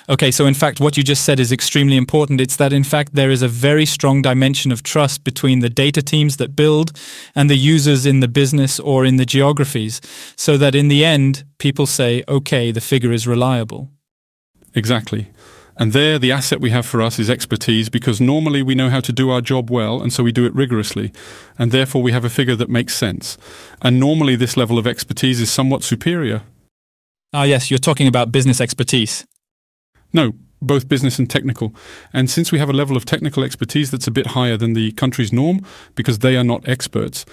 Okay, 0.07 0.31
so 0.31 0.45
in 0.45 0.53
fact, 0.53 0.79
what 0.79 0.95
you 0.95 1.03
just 1.03 1.25
said 1.25 1.39
is 1.39 1.51
extremely 1.51 1.97
important. 1.97 2.39
It's 2.39 2.55
that 2.55 2.71
in 2.71 2.83
fact, 2.83 3.15
there 3.15 3.31
is 3.31 3.41
a 3.41 3.47
very 3.47 3.85
strong 3.85 4.21
dimension 4.21 4.71
of 4.71 4.83
trust 4.83 5.23
between 5.23 5.59
the 5.59 5.69
data 5.69 6.01
teams 6.01 6.37
that 6.37 6.55
build 6.55 6.91
and 7.35 7.49
the 7.49 7.57
users 7.57 8.05
in 8.05 8.19
the 8.19 8.27
business 8.27 8.79
or 8.79 9.05
in 9.05 9.17
the 9.17 9.25
geographies, 9.25 9.99
so 10.35 10.57
that 10.57 10.75
in 10.75 10.87
the 10.87 11.03
end, 11.03 11.43
people 11.57 11.85
say, 11.85 12.23
okay, 12.27 12.71
the 12.71 12.81
figure 12.81 13.11
is 13.11 13.27
reliable. 13.27 13.89
Exactly. 14.73 15.27
And 15.75 15.91
there, 15.91 16.19
the 16.19 16.31
asset 16.31 16.61
we 16.61 16.69
have 16.69 16.85
for 16.85 17.01
us 17.01 17.17
is 17.17 17.29
expertise 17.29 17.89
because 17.89 18.21
normally 18.21 18.61
we 18.61 18.75
know 18.75 18.89
how 18.89 18.99
to 18.99 19.11
do 19.11 19.31
our 19.31 19.41
job 19.41 19.71
well, 19.71 20.01
and 20.01 20.13
so 20.13 20.23
we 20.23 20.31
do 20.31 20.45
it 20.45 20.53
rigorously. 20.53 21.11
And 21.57 21.71
therefore, 21.71 22.03
we 22.03 22.11
have 22.11 22.23
a 22.23 22.29
figure 22.29 22.55
that 22.55 22.69
makes 22.69 22.95
sense. 22.95 23.37
And 23.81 23.99
normally, 23.99 24.35
this 24.35 24.55
level 24.55 24.77
of 24.77 24.85
expertise 24.85 25.41
is 25.41 25.51
somewhat 25.51 25.83
superior. 25.83 26.43
Ah, 27.33 27.43
yes, 27.43 27.71
you're 27.71 27.79
talking 27.79 28.07
about 28.07 28.31
business 28.31 28.61
expertise. 28.61 29.25
No, 30.13 30.33
both 30.61 30.87
business 30.87 31.17
and 31.17 31.29
technical. 31.29 31.73
And 32.13 32.29
since 32.29 32.51
we 32.51 32.59
have 32.59 32.69
a 32.69 32.73
level 32.73 32.95
of 32.95 33.05
technical 33.05 33.43
expertise 33.43 33.89
that's 33.89 34.07
a 34.07 34.11
bit 34.11 34.27
higher 34.27 34.57
than 34.57 34.73
the 34.73 34.91
country's 34.91 35.33
norm, 35.33 35.65
because 35.95 36.19
they 36.19 36.37
are 36.37 36.43
not 36.43 36.67
experts, 36.67 37.25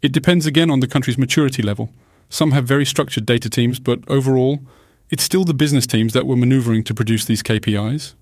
it 0.00 0.12
depends 0.12 0.46
again 0.46 0.70
on 0.70 0.78
the 0.78 0.86
country's 0.86 1.18
maturity 1.18 1.62
level. 1.62 1.90
Some 2.28 2.52
have 2.52 2.64
very 2.64 2.86
structured 2.86 3.26
data 3.26 3.50
teams, 3.50 3.80
but 3.80 3.98
overall, 4.08 4.60
it's 5.10 5.24
still 5.24 5.44
the 5.44 5.54
business 5.54 5.86
teams 5.86 6.12
that 6.12 6.26
were 6.26 6.36
maneuvering 6.36 6.84
to 6.84 6.94
produce 6.94 7.24
these 7.24 7.42
KPIs. 7.42 8.14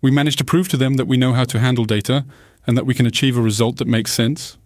We 0.00 0.10
managed 0.10 0.38
to 0.38 0.44
prove 0.44 0.68
to 0.68 0.76
them 0.76 0.94
that 0.94 1.06
we 1.06 1.16
know 1.16 1.32
how 1.32 1.44
to 1.44 1.58
handle 1.58 1.84
data 1.84 2.24
and 2.66 2.76
that 2.76 2.86
we 2.86 2.94
can 2.94 3.06
achieve 3.06 3.36
a 3.36 3.42
result 3.42 3.76
that 3.76 3.86
makes 3.86 4.12
sense. 4.12 4.56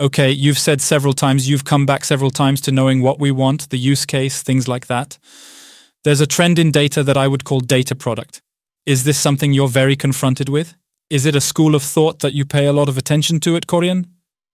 Okay, 0.00 0.30
you've 0.30 0.58
said 0.58 0.80
several 0.80 1.12
times, 1.12 1.48
you've 1.48 1.64
come 1.64 1.86
back 1.86 2.04
several 2.04 2.30
times 2.30 2.60
to 2.62 2.72
knowing 2.72 3.00
what 3.00 3.20
we 3.20 3.30
want, 3.30 3.70
the 3.70 3.78
use 3.78 4.04
case, 4.04 4.42
things 4.42 4.66
like 4.66 4.88
that. 4.88 5.18
There's 6.02 6.20
a 6.20 6.26
trend 6.26 6.58
in 6.58 6.72
data 6.72 7.04
that 7.04 7.16
I 7.16 7.28
would 7.28 7.44
call 7.44 7.60
data 7.60 7.94
product. 7.94 8.42
Is 8.84 9.04
this 9.04 9.18
something 9.18 9.52
you're 9.52 9.68
very 9.68 9.94
confronted 9.94 10.48
with? 10.48 10.74
Is 11.08 11.26
it 11.26 11.36
a 11.36 11.40
school 11.40 11.76
of 11.76 11.82
thought 11.82 12.18
that 12.20 12.32
you 12.32 12.44
pay 12.44 12.66
a 12.66 12.72
lot 12.72 12.88
of 12.88 12.98
attention 12.98 13.38
to 13.40 13.54
at 13.54 13.68
Korian? 13.68 14.06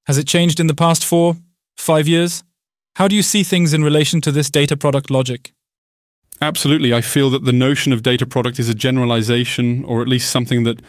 Has 0.06 0.18
it 0.18 0.26
changed 0.26 0.60
in 0.60 0.66
the 0.66 0.74
past 0.74 1.04
four, 1.04 1.36
five 1.78 2.06
years? 2.06 2.42
How 2.96 3.08
do 3.08 3.16
you 3.16 3.22
see 3.22 3.42
things 3.42 3.72
in 3.72 3.82
relation 3.82 4.20
to 4.22 4.32
this 4.32 4.50
data 4.50 4.76
product 4.76 5.10
logic? 5.10 5.52
Absolutely. 6.40 6.94
I 6.94 7.00
feel 7.00 7.30
that 7.30 7.44
the 7.44 7.52
notion 7.52 7.92
of 7.92 8.02
data 8.02 8.26
product 8.26 8.58
is 8.58 8.68
a 8.68 8.74
generalization, 8.74 9.84
or 9.84 10.02
at 10.02 10.08
least 10.08 10.30
something 10.30 10.64
that 10.64 10.80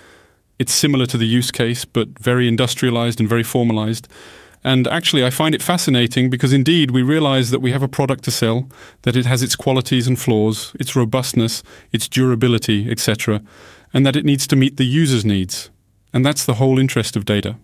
it's 0.60 0.74
similar 0.74 1.06
to 1.08 1.18
the 1.18 1.25
use 1.25 1.51
case, 1.51 1.86
but 1.86 2.20
very 2.20 2.48
industrialized 2.48 3.20
and 3.20 3.27
very 3.27 3.44
formalized. 3.44 4.08
And 4.63 4.88
actually, 4.88 5.25
I 5.25 5.29
find 5.29 5.56
it 5.56 5.62
fascinating 5.62 6.29
because 6.29 6.51
indeed 6.51 6.91
we 6.91 7.01
realize 7.01 7.50
that 7.50 7.62
we 7.62 7.72
have 7.72 7.82
a 7.82 7.88
product 7.88 8.25
to 8.25 8.32
sell, 8.32 8.70
that 9.03 9.15
it 9.15 9.25
has 9.25 9.41
its 9.41 9.56
qualities 9.56 10.06
and 10.06 10.20
flaws, 10.20 10.75
its 10.79 10.96
robustness, 10.96 11.63
its 11.91 12.10
durability, 12.10 12.91
etc., 12.91 13.41
and 13.94 14.06
that 14.06 14.15
it 14.15 14.25
needs 14.25 14.46
to 14.48 14.56
meet 14.56 14.77
the 14.77 14.86
user's 14.86 15.25
needs. 15.25 15.72
And 16.13 16.25
that's 16.25 16.46
the 16.46 16.56
whole 16.56 16.77
interest 16.77 17.15
of 17.15 17.25
data. 17.25 17.56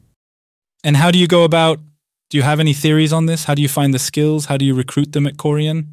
And 0.84 0.98
how 0.98 1.12
do 1.12 1.20
you 1.20 1.28
go 1.28 1.44
about? 1.44 1.80
Do 2.30 2.38
you 2.38 2.44
have 2.44 2.60
any 2.60 2.74
theories 2.74 3.14
on 3.14 3.26
this? 3.26 3.44
How 3.44 3.56
do 3.56 3.62
you 3.62 3.70
find 3.70 3.94
the 3.94 4.00
skills? 4.00 4.46
How 4.46 4.58
do 4.58 4.66
you 4.66 4.74
recruit 4.74 5.12
them 5.12 5.28
at 5.28 5.38
Korian? 5.38 5.88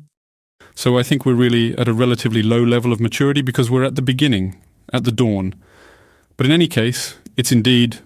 So 0.74 0.98
I 0.98 1.02
think 1.02 1.24
we're 1.24 1.34
really 1.34 1.76
at 1.76 1.88
a 1.88 1.92
relatively 1.92 2.42
low 2.42 2.62
level 2.62 2.92
of 2.92 3.00
maturity 3.00 3.42
because 3.42 3.70
we're 3.70 3.84
at 3.84 3.96
the 3.96 4.02
beginning, 4.02 4.56
at 4.92 5.04
the 5.04 5.12
dawn. 5.12 5.54
But 6.36 6.46
in 6.46 6.52
any 6.52 6.68
case, 6.68 7.16
it's 7.36 7.52
indeed. 7.52 7.98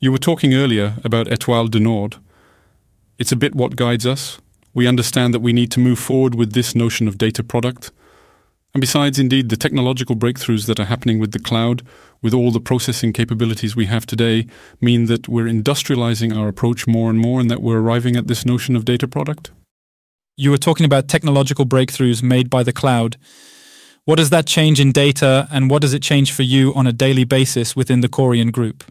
You 0.00 0.12
were 0.12 0.18
talking 0.18 0.54
earlier 0.54 0.94
about 1.04 1.26
Étoile 1.26 1.70
du 1.70 1.80
Nord. 1.80 2.16
It's 3.18 3.32
a 3.32 3.36
bit 3.36 3.54
what 3.54 3.76
guides 3.76 4.06
us. 4.06 4.38
We 4.74 4.86
understand 4.86 5.34
that 5.34 5.40
we 5.40 5.52
need 5.52 5.70
to 5.72 5.80
move 5.80 5.98
forward 5.98 6.34
with 6.34 6.52
this 6.52 6.74
notion 6.74 7.08
of 7.08 7.18
data 7.18 7.42
product. 7.42 7.90
And 8.74 8.80
besides, 8.80 9.18
indeed, 9.18 9.48
the 9.48 9.56
technological 9.56 10.14
breakthroughs 10.14 10.66
that 10.66 10.78
are 10.78 10.84
happening 10.84 11.18
with 11.18 11.32
the 11.32 11.38
cloud, 11.38 11.82
with 12.22 12.34
all 12.34 12.52
the 12.52 12.60
processing 12.60 13.12
capabilities 13.12 13.74
we 13.74 13.86
have 13.86 14.06
today, 14.06 14.46
mean 14.80 15.06
that 15.06 15.26
we're 15.26 15.46
industrializing 15.46 16.36
our 16.36 16.48
approach 16.48 16.86
more 16.86 17.10
and 17.10 17.18
more 17.18 17.40
and 17.40 17.50
that 17.50 17.62
we're 17.62 17.80
arriving 17.80 18.14
at 18.14 18.28
this 18.28 18.44
notion 18.44 18.76
of 18.76 18.84
data 18.84 19.08
product. 19.08 19.50
You 20.40 20.52
were 20.52 20.56
talking 20.56 20.86
about 20.86 21.08
technological 21.08 21.66
breakthroughs 21.66 22.22
made 22.22 22.48
by 22.48 22.62
the 22.62 22.72
cloud. 22.72 23.16
What 24.04 24.18
does 24.18 24.30
that 24.30 24.46
change 24.46 24.78
in 24.78 24.92
data 24.92 25.48
and 25.50 25.68
what 25.68 25.82
does 25.82 25.92
it 25.92 26.00
change 26.00 26.30
for 26.30 26.44
you 26.44 26.72
on 26.74 26.86
a 26.86 26.92
daily 26.92 27.24
basis 27.24 27.74
within 27.74 28.02
the 28.02 28.08
Korian 28.08 28.52
group? 28.52 28.84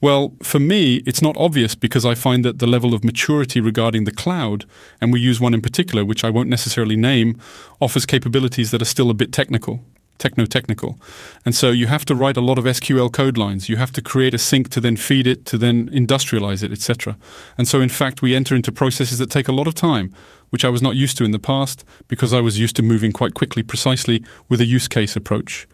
Well, 0.00 0.34
for 0.42 0.58
me, 0.58 1.04
it's 1.06 1.22
not 1.22 1.36
obvious 1.36 1.76
because 1.76 2.04
I 2.04 2.16
find 2.16 2.44
that 2.44 2.58
the 2.58 2.66
level 2.66 2.94
of 2.94 3.04
maturity 3.04 3.60
regarding 3.60 4.02
the 4.02 4.10
cloud, 4.10 4.64
and 5.00 5.12
we 5.12 5.20
use 5.20 5.40
one 5.40 5.54
in 5.54 5.60
particular, 5.60 6.04
which 6.04 6.24
I 6.24 6.30
won't 6.30 6.48
necessarily 6.48 6.96
name, 6.96 7.38
offers 7.80 8.04
capabilities 8.04 8.72
that 8.72 8.82
are 8.82 8.86
still 8.96 9.08
a 9.08 9.14
bit 9.14 9.32
technical, 9.32 9.84
techno 10.18 10.46
technical. 10.46 10.98
And 11.44 11.54
so 11.54 11.70
you 11.70 11.86
have 11.86 12.04
to 12.06 12.14
write 12.14 12.36
a 12.36 12.40
lot 12.40 12.58
of 12.58 12.64
SQL 12.64 13.12
code 13.12 13.38
lines. 13.38 13.68
You 13.68 13.76
have 13.76 13.92
to 13.92 14.02
create 14.02 14.34
a 14.34 14.38
sync 14.38 14.68
to 14.70 14.80
then 14.80 14.96
feed 14.96 15.26
it, 15.26 15.46
to 15.46 15.58
then 15.58 15.88
industrialize 15.90 16.62
it, 16.62 16.70
etc. 16.70 17.16
And 17.56 17.66
so, 17.66 17.80
in 17.80 17.88
fact, 17.88 18.22
we 18.22 18.34
enter 18.34 18.54
into 18.54 18.70
processes 18.70 19.18
that 19.18 19.30
take 19.30 19.48
a 19.48 19.52
lot 19.52 19.66
of 19.66 19.74
time, 19.74 20.14
which 20.50 20.64
I 20.64 20.68
was 20.68 20.82
not 20.82 20.96
used 20.96 21.16
to 21.18 21.24
in 21.24 21.30
the 21.30 21.38
past 21.38 21.84
because 22.06 22.32
I 22.32 22.40
was 22.40 22.58
used 22.58 22.76
to 22.76 22.82
moving 22.82 23.12
quite 23.12 23.34
quickly, 23.34 23.62
precisely 23.62 24.22
with 24.48 24.60
a 24.60 24.66
use 24.66 24.88
case 24.88 25.16
approach. 25.16 25.66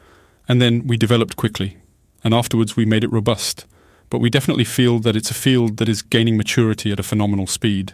And 0.49 0.63
then 0.63 0.87
we 0.87 0.97
developed 0.97 1.37
quickly. 1.37 1.77
And 2.23 2.33
afterwards, 2.33 2.77
we 2.77 2.85
made 2.85 3.05
it 3.05 3.13
robust 3.13 3.67
but 4.11 4.19
we 4.19 4.31
definitely 4.31 4.65
feel 4.65 4.99
that 5.01 5.17
it's 5.17 5.31
a 5.31 5.35
field 5.35 5.79
that 5.79 5.89
is 5.89 6.03
gaining 6.03 6.37
maturity 6.37 6.93
at 6.93 7.01
a 7.01 7.05
phenomenal 7.05 7.47
speed 7.47 7.93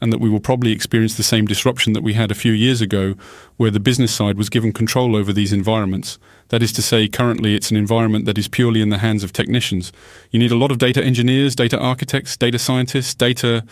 and 0.00 0.12
that 0.12 0.18
we 0.18 0.28
will 0.28 0.40
probably 0.40 0.72
experience 0.72 1.16
the 1.16 1.22
same 1.22 1.46
disruption 1.46 1.92
that 1.92 2.02
we 2.02 2.14
had 2.14 2.32
a 2.32 2.34
few 2.34 2.50
years 2.50 2.80
ago, 2.80 3.14
where 3.56 3.70
the 3.70 3.78
business 3.78 4.12
side 4.12 4.36
was 4.36 4.50
given 4.50 4.72
control 4.72 5.14
over 5.14 5.32
these 5.32 5.52
environments. 5.52 6.18
That 6.48 6.60
is 6.60 6.72
to 6.72 6.82
say, 6.82 7.06
currently 7.06 7.54
it's 7.54 7.70
an 7.70 7.76
environment 7.76 8.24
that 8.24 8.36
is 8.36 8.48
purely 8.48 8.82
in 8.82 8.88
the 8.88 8.98
hands 8.98 9.22
of 9.22 9.32
technicians. 9.32 9.92
You 10.32 10.40
need 10.40 10.50
a 10.50 10.56
lot 10.56 10.72
of 10.72 10.78
data 10.78 11.04
engineers, 11.04 11.54
data 11.54 11.78
architects, 11.78 12.36
data 12.36 12.58
scientists, 12.58 13.14
data, 13.14 13.64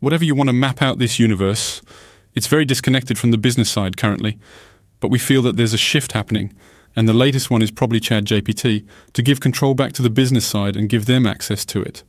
whatever 0.00 0.24
you 0.24 0.34
want 0.34 0.48
to 0.48 0.54
map 0.54 0.82
out 0.82 0.98
this 0.98 1.18
universe. 1.18 1.82
It's 2.34 2.46
very 2.46 2.64
disconnected 2.64 3.18
from 3.18 3.30
the 3.30 3.38
business 3.38 3.70
side 3.70 3.96
currently, 3.96 4.38
but 5.00 5.10
we 5.10 5.18
feel 5.18 5.42
that 5.42 5.56
there's 5.56 5.74
a 5.74 5.78
shift 5.78 6.12
happening 6.12 6.52
and 6.96 7.06
the 7.06 7.12
latest 7.12 7.50
one 7.50 7.60
is 7.60 7.70
probably 7.70 8.00
ChatGPT, 8.00 8.86
to 9.12 9.22
give 9.22 9.38
control 9.38 9.74
back 9.74 9.92
to 9.92 10.02
the 10.02 10.10
business 10.10 10.46
side 10.46 10.76
and 10.76 10.88
give 10.88 11.04
them 11.04 11.26
access 11.26 11.66
to 11.66 11.82
it. 11.82 12.02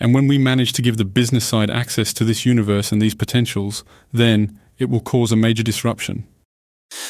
And 0.00 0.14
when 0.14 0.26
we 0.26 0.38
manage 0.38 0.72
to 0.72 0.82
give 0.82 0.96
the 0.96 1.04
business 1.04 1.44
side 1.44 1.70
access 1.70 2.14
to 2.14 2.24
this 2.24 2.46
universe 2.46 2.90
and 2.90 3.00
these 3.00 3.14
potentials, 3.14 3.84
then 4.10 4.58
it 4.78 4.88
will 4.88 5.00
cause 5.00 5.30
a 5.30 5.36
major 5.36 5.62
disruption. 5.62 6.26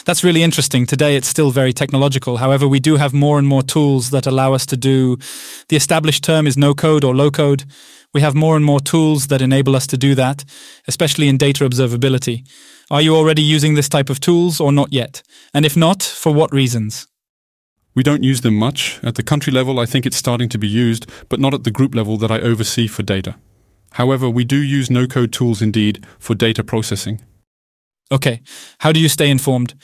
That's 0.04 0.24
really 0.24 0.42
interesting. 0.42 0.86
Today 0.86 1.16
it's 1.16 1.28
still 1.28 1.50
very 1.50 1.72
technological. 1.72 2.38
However, 2.38 2.66
we 2.66 2.80
do 2.80 2.96
have 2.96 3.12
more 3.12 3.38
and 3.38 3.46
more 3.46 3.62
tools 3.62 4.10
that 4.10 4.26
allow 4.26 4.52
us 4.52 4.66
to 4.66 4.76
do 4.76 5.16
the 5.68 5.76
established 5.76 6.24
term 6.24 6.46
is 6.46 6.56
no 6.56 6.74
code 6.74 7.04
or 7.04 7.14
low 7.14 7.30
code. 7.30 7.64
We 8.14 8.20
have 8.20 8.34
more 8.34 8.56
and 8.56 8.64
more 8.64 8.80
tools 8.80 9.28
that 9.28 9.40
enable 9.40 9.74
us 9.74 9.86
to 9.88 9.96
do 9.96 10.14
that, 10.16 10.44
especially 10.86 11.28
in 11.28 11.38
data 11.38 11.64
observability. 11.64 12.46
Are 12.90 13.00
you 13.00 13.16
already 13.16 13.42
using 13.42 13.74
this 13.74 13.88
type 13.88 14.10
of 14.10 14.20
tools 14.20 14.60
or 14.60 14.70
not 14.70 14.92
yet? 14.92 15.22
And 15.54 15.64
if 15.64 15.76
not, 15.76 16.02
for 16.02 16.34
what 16.34 16.52
reasons? 16.52 17.06
We 17.94 18.02
don't 18.02 18.22
use 18.22 18.40
them 18.42 18.54
much. 18.54 19.00
At 19.02 19.14
the 19.14 19.22
country 19.22 19.52
level, 19.52 19.78
I 19.78 19.86
think 19.86 20.04
it's 20.04 20.16
starting 20.16 20.48
to 20.50 20.58
be 20.58 20.68
used, 20.68 21.10
but 21.28 21.40
not 21.40 21.54
at 21.54 21.64
the 21.64 21.70
group 21.70 21.94
level 21.94 22.16
that 22.18 22.30
I 22.30 22.40
oversee 22.40 22.86
for 22.86 23.02
data. 23.02 23.36
However, 23.92 24.28
we 24.28 24.44
do 24.44 24.56
use 24.56 24.90
no 24.90 25.06
code 25.06 25.32
tools 25.32 25.62
indeed 25.62 26.06
for 26.18 26.34
data 26.34 26.64
processing. 26.64 27.20
Okay, 28.10 28.42
how 28.80 28.92
do 28.92 29.00
you 29.00 29.08
stay 29.08 29.30
informed? 29.30 29.74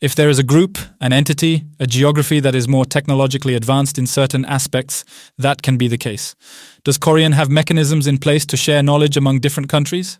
If 0.00 0.14
there 0.14 0.28
is 0.28 0.40
a 0.40 0.42
group, 0.42 0.78
an 1.00 1.12
entity, 1.12 1.64
a 1.78 1.86
geography 1.86 2.40
that 2.40 2.54
is 2.54 2.66
more 2.66 2.84
technologically 2.84 3.54
advanced 3.54 3.96
in 3.96 4.06
certain 4.06 4.44
aspects, 4.44 5.04
that 5.38 5.62
can 5.62 5.76
be 5.76 5.86
the 5.86 5.98
case. 5.98 6.34
Does 6.82 6.98
Korian 6.98 7.34
have 7.34 7.48
mechanisms 7.48 8.06
in 8.08 8.18
place 8.18 8.44
to 8.46 8.56
share 8.56 8.82
knowledge 8.82 9.16
among 9.16 9.38
different 9.38 9.68
countries? 9.68 10.18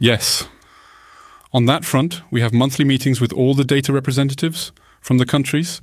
Yes. 0.00 0.48
On 1.52 1.66
that 1.66 1.84
front, 1.84 2.22
we 2.32 2.40
have 2.40 2.52
monthly 2.52 2.84
meetings 2.84 3.20
with 3.20 3.32
all 3.32 3.54
the 3.54 3.64
data 3.64 3.92
representatives 3.92 4.72
from 5.00 5.18
the 5.18 5.26
countries 5.26 5.80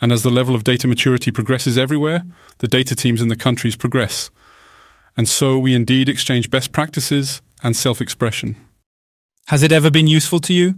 and 0.00 0.12
as 0.12 0.22
the 0.22 0.30
level 0.30 0.54
of 0.54 0.64
data 0.64 0.86
maturity 0.86 1.30
progresses 1.30 1.78
everywhere, 1.78 2.24
the 2.58 2.68
data 2.68 2.94
teams 2.94 3.22
in 3.22 3.28
the 3.28 3.36
countries 3.36 3.76
progress. 3.76 4.30
And 5.16 5.28
so 5.28 5.58
we 5.58 5.74
indeed 5.74 6.08
exchange 6.08 6.50
best 6.50 6.72
practices 6.72 7.40
and 7.62 7.74
self 7.74 8.00
expression. 8.00 8.56
Has 9.48 9.62
it 9.62 9.70
ever 9.70 9.92
been 9.92 10.08
useful 10.08 10.40
to 10.40 10.52
you? 10.52 10.74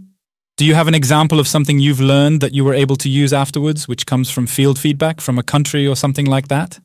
Do 0.55 0.63
you 0.63 0.75
have 0.75 0.87
an 0.87 0.93
example 0.93 1.39
of 1.39 1.47
something 1.47 1.79
you've 1.79 1.99
learned 1.99 2.39
that 2.41 2.53
you 2.53 2.63
were 2.63 2.75
able 2.75 2.97
to 2.97 3.09
use 3.09 3.33
afterwards, 3.33 3.87
which 3.87 4.05
comes 4.05 4.29
from 4.29 4.45
field 4.45 4.77
feedback 4.77 5.21
from 5.21 5.39
a 5.39 5.43
country 5.43 5.87
or 5.87 5.95
something 5.95 6.27
like 6.27 6.49
that? 6.49 6.79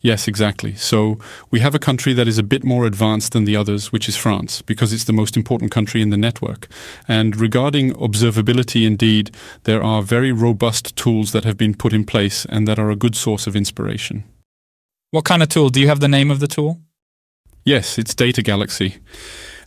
Yes, 0.00 0.26
exactly. 0.26 0.74
So 0.74 1.20
we 1.52 1.60
have 1.60 1.76
a 1.76 1.78
country 1.78 2.12
that 2.14 2.26
is 2.26 2.38
a 2.38 2.42
bit 2.42 2.64
more 2.64 2.86
advanced 2.86 3.34
than 3.34 3.44
the 3.44 3.54
others, 3.54 3.92
which 3.92 4.08
is 4.08 4.16
France, 4.16 4.62
because 4.62 4.92
it's 4.92 5.04
the 5.04 5.12
most 5.12 5.36
important 5.36 5.70
country 5.70 6.02
in 6.02 6.10
the 6.10 6.16
network. 6.16 6.66
And 7.06 7.36
regarding 7.36 7.92
observability, 7.92 8.84
indeed, 8.84 9.30
there 9.62 9.84
are 9.84 10.02
very 10.02 10.32
robust 10.32 10.96
tools 10.96 11.30
that 11.30 11.44
have 11.44 11.56
been 11.56 11.74
put 11.74 11.92
in 11.92 12.04
place 12.04 12.46
and 12.46 12.66
that 12.66 12.80
are 12.80 12.90
a 12.90 12.96
good 12.96 13.14
source 13.14 13.46
of 13.46 13.54
inspiration. 13.54 14.24
What 15.12 15.24
kind 15.24 15.40
of 15.40 15.50
tool? 15.50 15.68
Do 15.68 15.80
you 15.80 15.86
have 15.86 16.00
the 16.00 16.08
name 16.08 16.32
of 16.32 16.40
the 16.40 16.48
tool? 16.48 16.80
Yes, 17.64 17.96
it's 17.96 18.14
Data 18.14 18.42
Galaxy. 18.42 18.96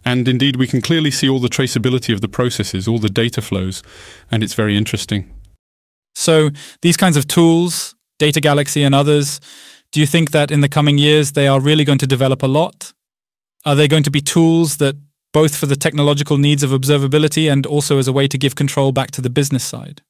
And 0.05 0.27
indeed, 0.27 0.55
we 0.55 0.67
can 0.67 0.81
clearly 0.81 1.11
see 1.11 1.29
all 1.29 1.39
the 1.39 1.49
traceability 1.49 2.13
of 2.13 2.21
the 2.21 2.27
processes, 2.27 2.87
all 2.87 2.99
the 2.99 3.09
data 3.09 3.41
flows, 3.41 3.83
and 4.31 4.43
it's 4.43 4.53
very 4.53 4.77
interesting. 4.77 5.31
So, 6.15 6.49
these 6.81 6.97
kinds 6.97 7.17
of 7.17 7.27
tools, 7.27 7.95
Data 8.17 8.41
Galaxy 8.41 8.83
and 8.83 8.95
others, 8.95 9.39
do 9.91 9.99
you 9.99 10.05
think 10.05 10.31
that 10.31 10.51
in 10.51 10.61
the 10.61 10.69
coming 10.69 10.97
years 10.97 11.31
they 11.31 11.47
are 11.47 11.59
really 11.59 11.83
going 11.83 11.99
to 11.99 12.07
develop 12.07 12.43
a 12.43 12.47
lot? 12.47 12.93
Are 13.65 13.75
they 13.75 13.87
going 13.87 14.03
to 14.03 14.11
be 14.11 14.21
tools 14.21 14.77
that 14.77 14.95
both 15.31 15.55
for 15.55 15.65
the 15.65 15.75
technological 15.75 16.37
needs 16.37 16.63
of 16.63 16.71
observability 16.71 17.51
and 17.51 17.65
also 17.65 17.97
as 17.97 18.07
a 18.07 18.13
way 18.13 18.27
to 18.27 18.37
give 18.37 18.55
control 18.55 18.91
back 18.91 19.11
to 19.11 19.21
the 19.21 19.29
business 19.29 19.63
side? 19.63 20.01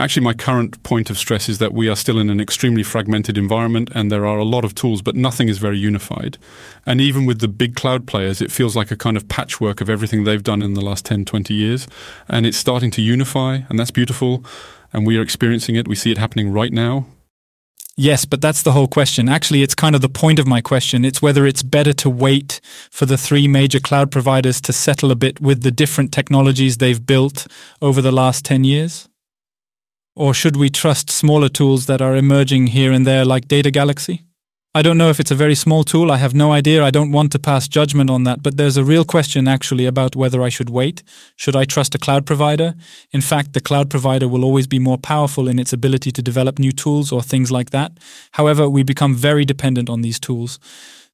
Actually, 0.00 0.24
my 0.24 0.32
current 0.32 0.82
point 0.82 1.10
of 1.10 1.18
stress 1.18 1.48
is 1.48 1.58
that 1.58 1.74
we 1.74 1.88
are 1.88 1.94
still 1.96 2.18
in 2.18 2.30
an 2.30 2.40
extremely 2.40 2.82
fragmented 2.82 3.36
environment 3.36 3.90
and 3.94 4.10
there 4.10 4.26
are 4.26 4.38
a 4.38 4.44
lot 4.44 4.64
of 4.64 4.74
tools, 4.74 5.02
but 5.02 5.14
nothing 5.14 5.48
is 5.48 5.58
very 5.58 5.78
unified. 5.78 6.38
And 6.86 7.00
even 7.00 7.26
with 7.26 7.40
the 7.40 7.48
big 7.48 7.76
cloud 7.76 8.06
players, 8.06 8.40
it 8.40 8.50
feels 8.50 8.74
like 8.74 8.90
a 8.90 8.96
kind 8.96 9.16
of 9.16 9.28
patchwork 9.28 9.80
of 9.80 9.90
everything 9.90 10.24
they've 10.24 10.42
done 10.42 10.62
in 10.62 10.74
the 10.74 10.80
last 10.80 11.04
10, 11.04 11.24
20 11.26 11.52
years. 11.52 11.86
And 12.28 12.46
it's 12.46 12.56
starting 12.56 12.90
to 12.92 13.02
unify, 13.02 13.60
and 13.68 13.78
that's 13.78 13.90
beautiful. 13.90 14.42
And 14.92 15.06
we 15.06 15.18
are 15.18 15.22
experiencing 15.22 15.76
it. 15.76 15.86
We 15.86 15.96
see 15.96 16.10
it 16.10 16.18
happening 16.18 16.50
right 16.50 16.72
now. 16.72 17.06
Yes, 17.96 18.24
but 18.24 18.40
that's 18.40 18.62
the 18.62 18.72
whole 18.72 18.88
question. 18.88 19.28
Actually, 19.28 19.62
it's 19.62 19.74
kind 19.74 19.94
of 19.94 20.00
the 20.00 20.08
point 20.08 20.38
of 20.38 20.46
my 20.46 20.62
question. 20.62 21.04
It's 21.04 21.20
whether 21.20 21.44
it's 21.44 21.62
better 21.62 21.92
to 21.92 22.08
wait 22.08 22.58
for 22.90 23.04
the 23.04 23.18
three 23.18 23.46
major 23.46 23.78
cloud 23.80 24.10
providers 24.10 24.62
to 24.62 24.72
settle 24.72 25.10
a 25.10 25.16
bit 25.16 25.38
with 25.42 25.62
the 25.62 25.70
different 25.70 26.10
technologies 26.10 26.78
they've 26.78 27.04
built 27.04 27.46
over 27.82 28.00
the 28.00 28.10
last 28.10 28.46
10 28.46 28.64
years? 28.64 29.09
Or 30.16 30.34
should 30.34 30.56
we 30.56 30.70
trust 30.70 31.10
smaller 31.10 31.48
tools 31.48 31.86
that 31.86 32.02
are 32.02 32.16
emerging 32.16 32.68
here 32.68 32.92
and 32.92 33.06
there 33.06 33.24
like 33.24 33.48
Data 33.48 33.70
Galaxy? 33.70 34.24
I 34.72 34.82
don't 34.82 34.98
know 34.98 35.10
if 35.10 35.18
it's 35.18 35.32
a 35.32 35.36
very 35.36 35.56
small 35.56 35.82
tool. 35.82 36.12
I 36.12 36.18
have 36.18 36.32
no 36.32 36.52
idea. 36.52 36.84
I 36.84 36.92
don't 36.92 37.10
want 37.10 37.32
to 37.32 37.40
pass 37.40 37.66
judgment 37.66 38.08
on 38.08 38.22
that. 38.22 38.40
But 38.40 38.56
there's 38.56 38.76
a 38.76 38.84
real 38.84 39.04
question 39.04 39.48
actually 39.48 39.84
about 39.84 40.14
whether 40.14 40.42
I 40.42 40.48
should 40.48 40.70
wait. 40.70 41.02
Should 41.34 41.56
I 41.56 41.64
trust 41.64 41.96
a 41.96 41.98
cloud 41.98 42.24
provider? 42.24 42.74
In 43.10 43.20
fact, 43.20 43.52
the 43.52 43.60
cloud 43.60 43.90
provider 43.90 44.28
will 44.28 44.44
always 44.44 44.68
be 44.68 44.78
more 44.78 44.96
powerful 44.96 45.48
in 45.48 45.58
its 45.58 45.72
ability 45.72 46.12
to 46.12 46.22
develop 46.22 46.60
new 46.60 46.70
tools 46.70 47.10
or 47.10 47.20
things 47.20 47.50
like 47.50 47.70
that. 47.70 47.98
However, 48.32 48.68
we 48.68 48.84
become 48.84 49.16
very 49.16 49.44
dependent 49.44 49.90
on 49.90 50.02
these 50.02 50.20
tools. 50.20 50.60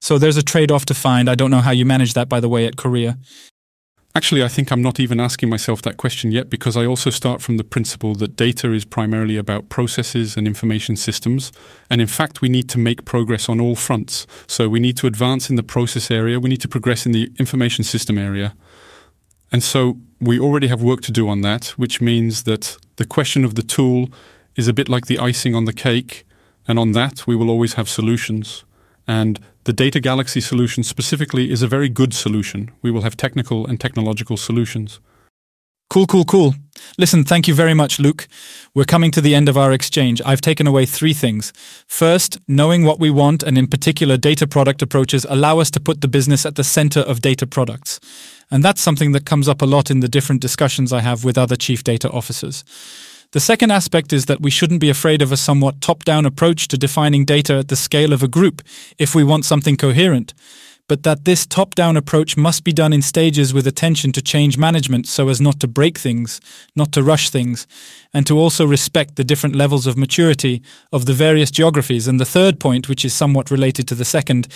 So 0.02 0.18
there's 0.18 0.36
a 0.36 0.42
trade 0.42 0.70
off 0.70 0.84
to 0.86 0.94
find. 0.94 1.30
I 1.30 1.34
don't 1.34 1.50
know 1.50 1.62
how 1.62 1.70
you 1.70 1.86
manage 1.86 2.12
that, 2.12 2.28
by 2.28 2.40
the 2.40 2.50
way, 2.50 2.66
at 2.66 2.76
Korea. 2.76 3.16
Actually, 4.16 4.42
I 4.42 4.48
think 4.48 4.72
I'm 4.72 4.80
not 4.80 4.98
even 4.98 5.20
asking 5.20 5.50
myself 5.50 5.82
that 5.82 5.98
question 5.98 6.32
yet 6.32 6.48
because 6.48 6.74
I 6.74 6.86
also 6.86 7.10
start 7.10 7.42
from 7.42 7.58
the 7.58 7.64
principle 7.64 8.14
that 8.14 8.34
data 8.34 8.72
is 8.72 8.86
primarily 8.86 9.36
about 9.36 9.68
processes 9.68 10.38
and 10.38 10.46
information 10.46 10.96
systems. 10.96 11.52
And 11.90 12.00
in 12.00 12.06
fact, 12.06 12.40
we 12.40 12.48
need 12.48 12.66
to 12.70 12.78
make 12.78 13.04
progress 13.04 13.46
on 13.46 13.60
all 13.60 13.76
fronts. 13.76 14.26
So 14.46 14.70
we 14.70 14.80
need 14.80 14.96
to 14.96 15.06
advance 15.06 15.50
in 15.50 15.56
the 15.56 15.62
process 15.62 16.10
area, 16.10 16.40
we 16.40 16.48
need 16.48 16.62
to 16.62 16.68
progress 16.68 17.04
in 17.04 17.12
the 17.12 17.30
information 17.38 17.84
system 17.84 18.16
area. 18.16 18.54
And 19.52 19.62
so 19.62 19.98
we 20.18 20.40
already 20.40 20.68
have 20.68 20.82
work 20.82 21.02
to 21.02 21.12
do 21.12 21.28
on 21.28 21.42
that, 21.42 21.74
which 21.76 22.00
means 22.00 22.44
that 22.44 22.78
the 22.96 23.04
question 23.04 23.44
of 23.44 23.54
the 23.54 23.62
tool 23.62 24.08
is 24.54 24.66
a 24.66 24.72
bit 24.72 24.88
like 24.88 25.08
the 25.08 25.18
icing 25.18 25.54
on 25.54 25.66
the 25.66 25.74
cake. 25.74 26.24
And 26.66 26.78
on 26.78 26.92
that, 26.92 27.26
we 27.26 27.36
will 27.36 27.50
always 27.50 27.74
have 27.74 27.86
solutions. 27.86 28.64
And 29.06 29.40
the 29.64 29.72
Data 29.72 30.00
Galaxy 30.00 30.40
solution 30.40 30.82
specifically 30.82 31.50
is 31.50 31.62
a 31.62 31.68
very 31.68 31.88
good 31.88 32.14
solution. 32.14 32.70
We 32.82 32.90
will 32.90 33.02
have 33.02 33.16
technical 33.16 33.66
and 33.66 33.80
technological 33.80 34.36
solutions. 34.36 35.00
Cool, 35.88 36.06
cool, 36.06 36.24
cool. 36.24 36.54
Listen, 36.98 37.22
thank 37.22 37.46
you 37.46 37.54
very 37.54 37.72
much, 37.72 38.00
Luc. 38.00 38.26
We're 38.74 38.84
coming 38.84 39.12
to 39.12 39.20
the 39.20 39.36
end 39.36 39.48
of 39.48 39.56
our 39.56 39.72
exchange. 39.72 40.20
I've 40.26 40.40
taken 40.40 40.66
away 40.66 40.84
three 40.84 41.14
things. 41.14 41.52
First, 41.86 42.38
knowing 42.48 42.84
what 42.84 42.98
we 42.98 43.08
want, 43.08 43.44
and 43.44 43.56
in 43.56 43.68
particular, 43.68 44.16
data 44.16 44.48
product 44.48 44.82
approaches 44.82 45.24
allow 45.28 45.60
us 45.60 45.70
to 45.70 45.80
put 45.80 46.00
the 46.00 46.08
business 46.08 46.44
at 46.44 46.56
the 46.56 46.64
center 46.64 47.00
of 47.00 47.22
data 47.22 47.46
products. 47.46 48.00
And 48.50 48.64
that's 48.64 48.80
something 48.80 49.12
that 49.12 49.26
comes 49.26 49.48
up 49.48 49.62
a 49.62 49.66
lot 49.66 49.90
in 49.90 50.00
the 50.00 50.08
different 50.08 50.42
discussions 50.42 50.92
I 50.92 51.00
have 51.00 51.24
with 51.24 51.38
other 51.38 51.56
chief 51.56 51.84
data 51.84 52.10
officers. 52.10 52.64
The 53.32 53.40
second 53.40 53.72
aspect 53.72 54.12
is 54.12 54.26
that 54.26 54.40
we 54.40 54.50
shouldn't 54.50 54.80
be 54.80 54.88
afraid 54.88 55.20
of 55.20 55.32
a 55.32 55.36
somewhat 55.36 55.80
top 55.80 56.04
down 56.04 56.26
approach 56.26 56.68
to 56.68 56.78
defining 56.78 57.24
data 57.24 57.54
at 57.54 57.68
the 57.68 57.76
scale 57.76 58.12
of 58.12 58.22
a 58.22 58.28
group 58.28 58.62
if 58.98 59.14
we 59.14 59.24
want 59.24 59.44
something 59.44 59.76
coherent, 59.76 60.32
but 60.88 61.02
that 61.02 61.24
this 61.24 61.44
top 61.44 61.74
down 61.74 61.96
approach 61.96 62.36
must 62.36 62.62
be 62.62 62.72
done 62.72 62.92
in 62.92 63.02
stages 63.02 63.52
with 63.52 63.66
attention 63.66 64.12
to 64.12 64.22
change 64.22 64.56
management 64.56 65.08
so 65.08 65.28
as 65.28 65.40
not 65.40 65.58
to 65.58 65.66
break 65.66 65.98
things, 65.98 66.40
not 66.76 66.92
to 66.92 67.02
rush 67.02 67.30
things, 67.30 67.66
and 68.14 68.26
to 68.28 68.38
also 68.38 68.64
respect 68.64 69.16
the 69.16 69.24
different 69.24 69.56
levels 69.56 69.88
of 69.88 69.98
maturity 69.98 70.62
of 70.92 71.06
the 71.06 71.12
various 71.12 71.50
geographies. 71.50 72.06
And 72.06 72.20
the 72.20 72.24
third 72.24 72.60
point, 72.60 72.88
which 72.88 73.04
is 73.04 73.12
somewhat 73.12 73.50
related 73.50 73.88
to 73.88 73.96
the 73.96 74.04
second, 74.04 74.46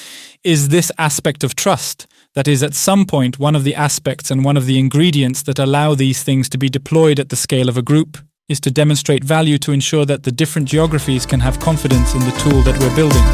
is 0.44 0.68
this 0.68 0.92
aspect 0.96 1.42
of 1.42 1.56
trust. 1.56 2.06
That 2.34 2.46
is, 2.46 2.62
at 2.62 2.74
some 2.74 3.06
point, 3.06 3.40
one 3.40 3.56
of 3.56 3.64
the 3.64 3.74
aspects 3.74 4.30
and 4.30 4.44
one 4.44 4.56
of 4.56 4.66
the 4.66 4.78
ingredients 4.78 5.42
that 5.42 5.58
allow 5.58 5.96
these 5.96 6.22
things 6.22 6.48
to 6.50 6.58
be 6.58 6.68
deployed 6.68 7.18
at 7.18 7.30
the 7.30 7.36
scale 7.36 7.68
of 7.68 7.76
a 7.76 7.82
group 7.82 8.18
is 8.50 8.58
to 8.60 8.70
demonstrate 8.70 9.22
value 9.22 9.56
to 9.58 9.70
ensure 9.70 10.04
that 10.04 10.24
the 10.24 10.32
different 10.32 10.68
geographies 10.68 11.24
can 11.24 11.38
have 11.38 11.60
confidence 11.60 12.14
in 12.14 12.20
the 12.20 12.32
tool 12.42 12.60
that 12.62 12.76
we're 12.80 12.94
building. 12.96 13.24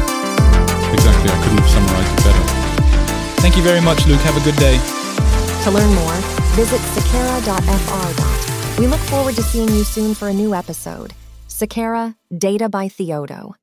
Exactly, 0.93 1.29
I 1.31 1.37
couldn't 1.41 1.57
have 1.57 1.69
summarized 1.69 2.13
it 2.13 2.23
better. 2.23 2.43
Thank 3.41 3.57
you 3.57 3.63
very 3.63 3.81
much, 3.81 4.05
Luc. 4.05 4.21
Have 4.21 4.37
a 4.37 4.45
good 4.45 4.55
day. 4.57 4.77
To 5.63 5.71
learn 5.71 5.91
more, 5.95 6.15
visit 6.53 6.79
sicara.fr. 6.93 8.79
We 8.79 8.85
look 8.85 9.01
forward 9.09 9.35
to 9.35 9.41
seeing 9.41 9.69
you 9.69 9.83
soon 9.83 10.13
for 10.13 10.27
a 10.27 10.33
new 10.33 10.53
episode. 10.53 11.13
Sicara, 11.49 12.15
Data 12.37 12.69
by 12.69 12.87
Theodo. 12.87 13.55